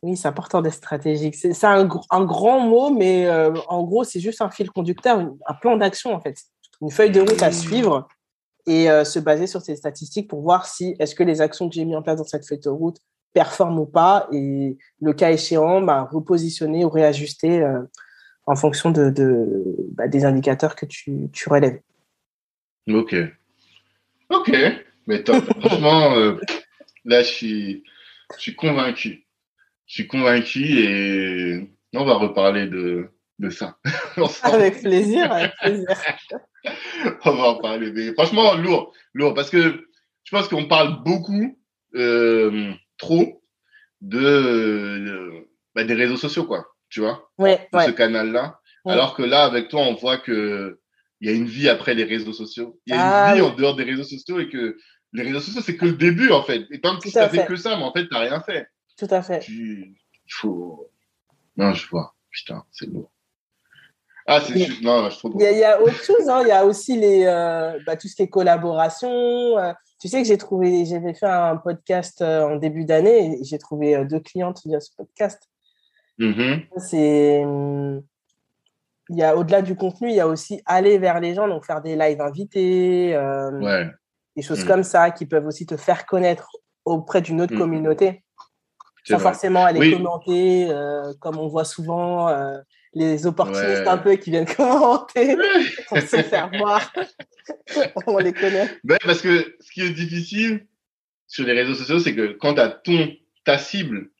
[0.00, 1.34] Oui, c'est important d'être stratégique.
[1.34, 3.28] C'est un, un grand mot, mais
[3.68, 6.36] en gros, c'est juste un fil conducteur, un plan d'action, en fait.
[6.80, 8.08] Une feuille de route à suivre
[8.66, 11.74] et euh, se baser sur ces statistiques pour voir si est-ce que les actions que
[11.74, 12.98] j'ai mis en place dans cette feuille de route
[13.32, 17.80] performent ou pas et le cas échéant, bah, repositionner ou réajuster euh,
[18.46, 21.80] en fonction de, de- bah, des indicateurs que tu, tu relèves.
[22.88, 23.14] Ok.
[24.30, 24.50] Ok.
[25.06, 25.44] Mais top.
[25.60, 26.36] Franchement, euh,
[27.04, 27.84] là, je suis,
[28.36, 29.26] je suis convaincu.
[29.86, 33.78] Je suis convaincu et on va reparler de, de ça.
[34.42, 35.86] Avec plaisir, avec plaisir.
[37.24, 37.90] on va en parler.
[37.92, 38.92] Mais franchement, lourd.
[39.14, 39.34] Lourd.
[39.34, 39.86] Parce que
[40.24, 41.58] je pense qu'on parle beaucoup,
[41.94, 43.42] euh, trop,
[44.00, 46.66] de, de- bah, des réseaux sociaux, quoi.
[46.90, 48.58] Tu vois, Ouais, ce canal-là.
[48.84, 48.92] Ouais.
[48.94, 50.80] Alors que là, avec toi, on voit que
[51.20, 52.80] il y a une vie après les réseaux sociaux.
[52.86, 53.48] Il y a Ah, une vie oui.
[53.50, 54.78] en dehors des réseaux sociaux et que
[55.12, 56.64] les réseaux sociaux, c'est que le début, en fait.
[56.70, 57.46] Et tant que tu fait fait.
[57.46, 58.68] que ça, mais en fait, tu n'as rien fait.
[58.96, 59.40] Tout à fait.
[59.40, 59.96] Tu,
[60.26, 60.90] il faut.
[61.56, 62.14] Non, je vois.
[62.30, 63.10] Putain, c'est lourd.
[64.30, 64.82] Ah, c'est Mais- juste.
[64.82, 65.32] Non, je trouve.
[65.36, 66.42] Il y, a, il y a autre chose, hein.
[66.42, 69.08] il y a aussi les, euh, bah, tout ce qui est collaboration.
[69.08, 69.72] euh.
[69.98, 73.56] tu sais que j'ai trouvé, j'avais fait un podcast euh, en début d'année et j'ai
[73.56, 75.42] trouvé deux clientes via ce podcast.
[76.18, 76.60] Mhm.
[76.76, 78.02] C'est hum,
[79.08, 81.64] il y a au-delà du contenu, il y a aussi aller vers les gens, donc
[81.64, 83.12] faire des lives invités,
[84.36, 84.68] des choses mm.
[84.68, 86.50] comme ça qui peuvent aussi te faire connaître
[86.84, 87.58] auprès d'une autre mm.
[87.58, 88.22] communauté.
[89.04, 90.70] Sans forcément aller commenter,
[91.20, 92.28] comme on voit souvent
[92.94, 95.36] les opportunistes un peu qui viennent commenter
[95.88, 96.92] pour se faire voir.
[98.06, 98.68] on les connaît.
[99.04, 100.66] parce que ce qui est difficile
[101.26, 103.12] sur les réseaux sociaux, c'est que quand tu as ton,
[103.44, 104.10] ta cible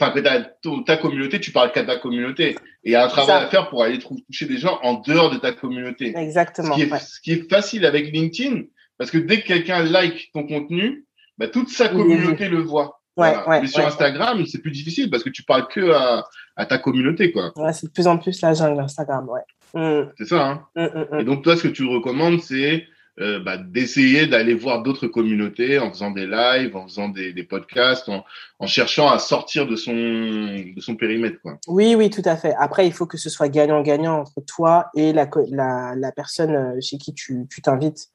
[0.00, 0.40] enfin que ta,
[0.86, 2.56] ta communauté, tu parles qu'à ta communauté.
[2.84, 5.30] Et il y a un travail à faire pour aller toucher des gens en dehors
[5.30, 6.12] de ta communauté.
[6.16, 6.74] Exactement.
[6.74, 8.62] Ce qui est, facile avec LinkedIn,
[8.96, 11.04] parce que dès que quelqu'un like ton contenu,
[11.36, 12.97] bah, toute sa communauté le voit.
[13.18, 16.24] Ouais, ouais, Mais sur Instagram, c'est plus difficile parce que tu parles que à,
[16.56, 17.52] à ta communauté, quoi.
[17.56, 19.40] Ouais, c'est de plus en plus la jungle Instagram, ouais.
[19.74, 20.10] Mm.
[20.16, 20.62] C'est ça, hein.
[20.76, 22.86] Mm, mm, Et donc, toi, ce que tu recommandes, c'est
[23.20, 27.42] euh, bah, d'essayer d'aller voir d'autres communautés en faisant des lives, en faisant des, des
[27.42, 28.24] podcasts, en,
[28.60, 31.40] en, cherchant à sortir de son, de son périmètre.
[31.42, 31.58] Quoi.
[31.66, 32.54] Oui, oui, tout à fait.
[32.56, 36.80] Après, il faut que ce soit gagnant-gagnant entre toi et la, la, la personne euh,
[36.80, 38.10] chez qui tu t'invites.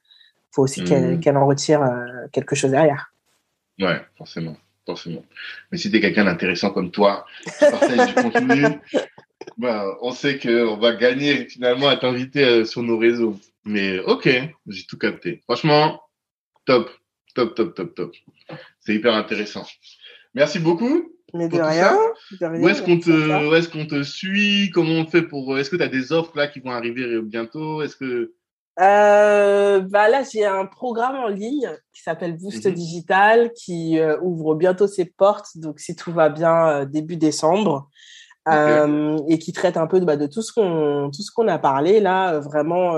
[0.54, 3.12] Il faut aussi qu'elle en retire euh, quelque chose derrière.
[3.80, 4.56] Ouais, forcément.
[4.86, 5.24] Forcément.
[5.72, 8.64] Mais si tu es quelqu'un d'intéressant comme toi, qui partage du contenu,
[9.58, 13.40] bah, on sait qu'on va gagner finalement à t'inviter sur nos réseaux.
[13.66, 14.30] Mais ok,
[14.68, 15.42] j'ai tout capté.
[15.44, 16.02] Franchement,
[16.66, 16.90] top,
[17.34, 18.16] top, top, top, top.
[18.80, 19.66] C'est hyper intéressant.
[20.34, 21.10] Merci beaucoup.
[21.34, 21.98] Mais de rien,
[22.60, 24.70] Où est-ce qu'on te, est qu'on te suit?
[24.72, 27.82] Comment on fait pour Est-ce que tu as des offres là qui vont arriver bientôt?
[27.82, 28.34] Est-ce que
[28.80, 32.74] euh, bah là, j'ai un programme en ligne qui s'appelle Boost mhm.
[32.74, 35.58] Digital qui euh, ouvre bientôt ses portes.
[35.58, 37.90] Donc, si tout va bien, euh, début décembre.
[38.50, 41.48] Euh, et qui traite un peu de, bah, de tout ce qu'on tout ce qu'on
[41.48, 42.98] a parlé là, vraiment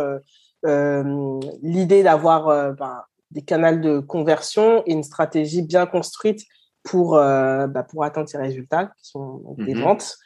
[0.64, 6.42] l'idée d'avoir ben, des canaux de conversion et une stratégie bien construite
[6.82, 9.84] pour, bah, pour atteindre ces résultats, qui sont des mhm.
[9.84, 10.18] ventes.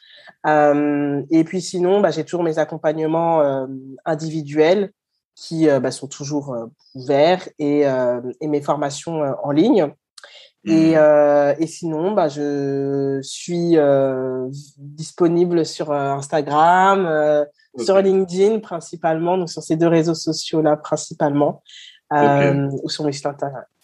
[1.30, 3.66] et puis sinon, bah, j'ai toujours mes accompagnements
[4.06, 4.90] individuels
[5.40, 6.54] qui bah, sont toujours
[6.94, 7.84] ouverts et,
[8.40, 9.88] et, mes formations en ligne.
[10.66, 11.54] Et, mmh.
[11.58, 13.76] et, sinon, bah, je suis
[14.76, 17.46] disponible sur Instagram,
[17.78, 21.62] sur LinkedIn principalement, donc sur ces deux réseaux sociaux-là principalement,
[22.12, 23.26] euh, ou sur mes sites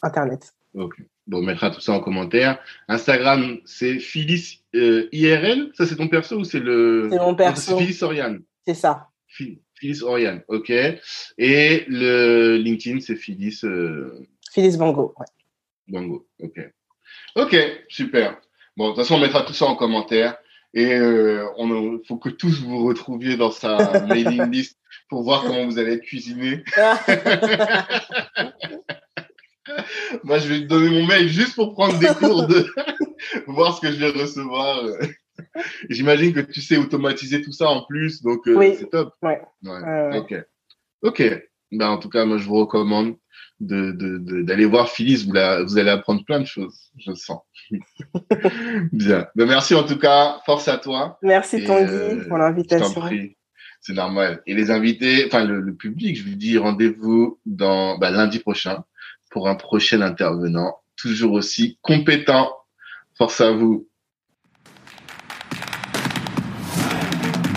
[0.02, 0.52] internet.
[0.74, 0.94] Ok.
[1.26, 2.58] Bon, on mettra tout ça en commentaire.
[2.88, 5.70] Instagram, c'est Phyllis euh, IRL.
[5.74, 7.08] Ça, c'est ton perso ou c'est le.
[7.10, 7.78] C'est mon perso.
[7.78, 8.42] Phyllis Oriane.
[8.66, 9.08] C'est ça.
[9.26, 9.60] Phyllis
[10.02, 10.70] Oriane, ok.
[11.38, 13.60] Et le LinkedIn, c'est Phyllis.
[13.64, 14.26] Euh...
[14.52, 15.26] Phyllis Bango, ouais.
[15.88, 16.60] Bango, ok.
[17.36, 17.56] Ok,
[17.88, 18.40] super.
[18.76, 20.36] Bon, de toute façon, on mettra tout ça en commentaire.
[20.74, 25.64] Et euh, on faut que tous vous retrouviez dans sa mailing list pour voir comment
[25.64, 26.64] vous allez être cuisiné.
[30.24, 32.66] Moi, je vais te donner mon mail juste pour prendre des cours de
[33.46, 34.84] voir ce que je vais recevoir.
[35.90, 39.14] J'imagine que tu sais automatiser tout ça en plus, donc euh, c'est top.
[39.22, 39.40] Ouais.
[39.62, 40.18] ouais.
[40.18, 40.34] ok.
[41.02, 41.22] Ok.
[41.72, 43.16] Ben, en tout cas, moi, je vous recommande
[43.58, 45.24] d'aller de, de, voir Phyllis.
[45.24, 47.40] Vous, vous allez apprendre plein de choses, je sens.
[48.92, 49.26] Bien.
[49.34, 50.40] Ben, merci en tout cas.
[50.46, 51.18] Force à toi.
[51.22, 53.02] Merci Tanguy euh, pour l'invitation.
[53.80, 54.42] C'est normal.
[54.46, 58.84] Et les invités, enfin le, public, je vous dis rendez-vous dans ben, lundi prochain
[59.30, 62.52] pour un prochain intervenant, toujours aussi compétent.
[63.16, 63.88] Force à vous.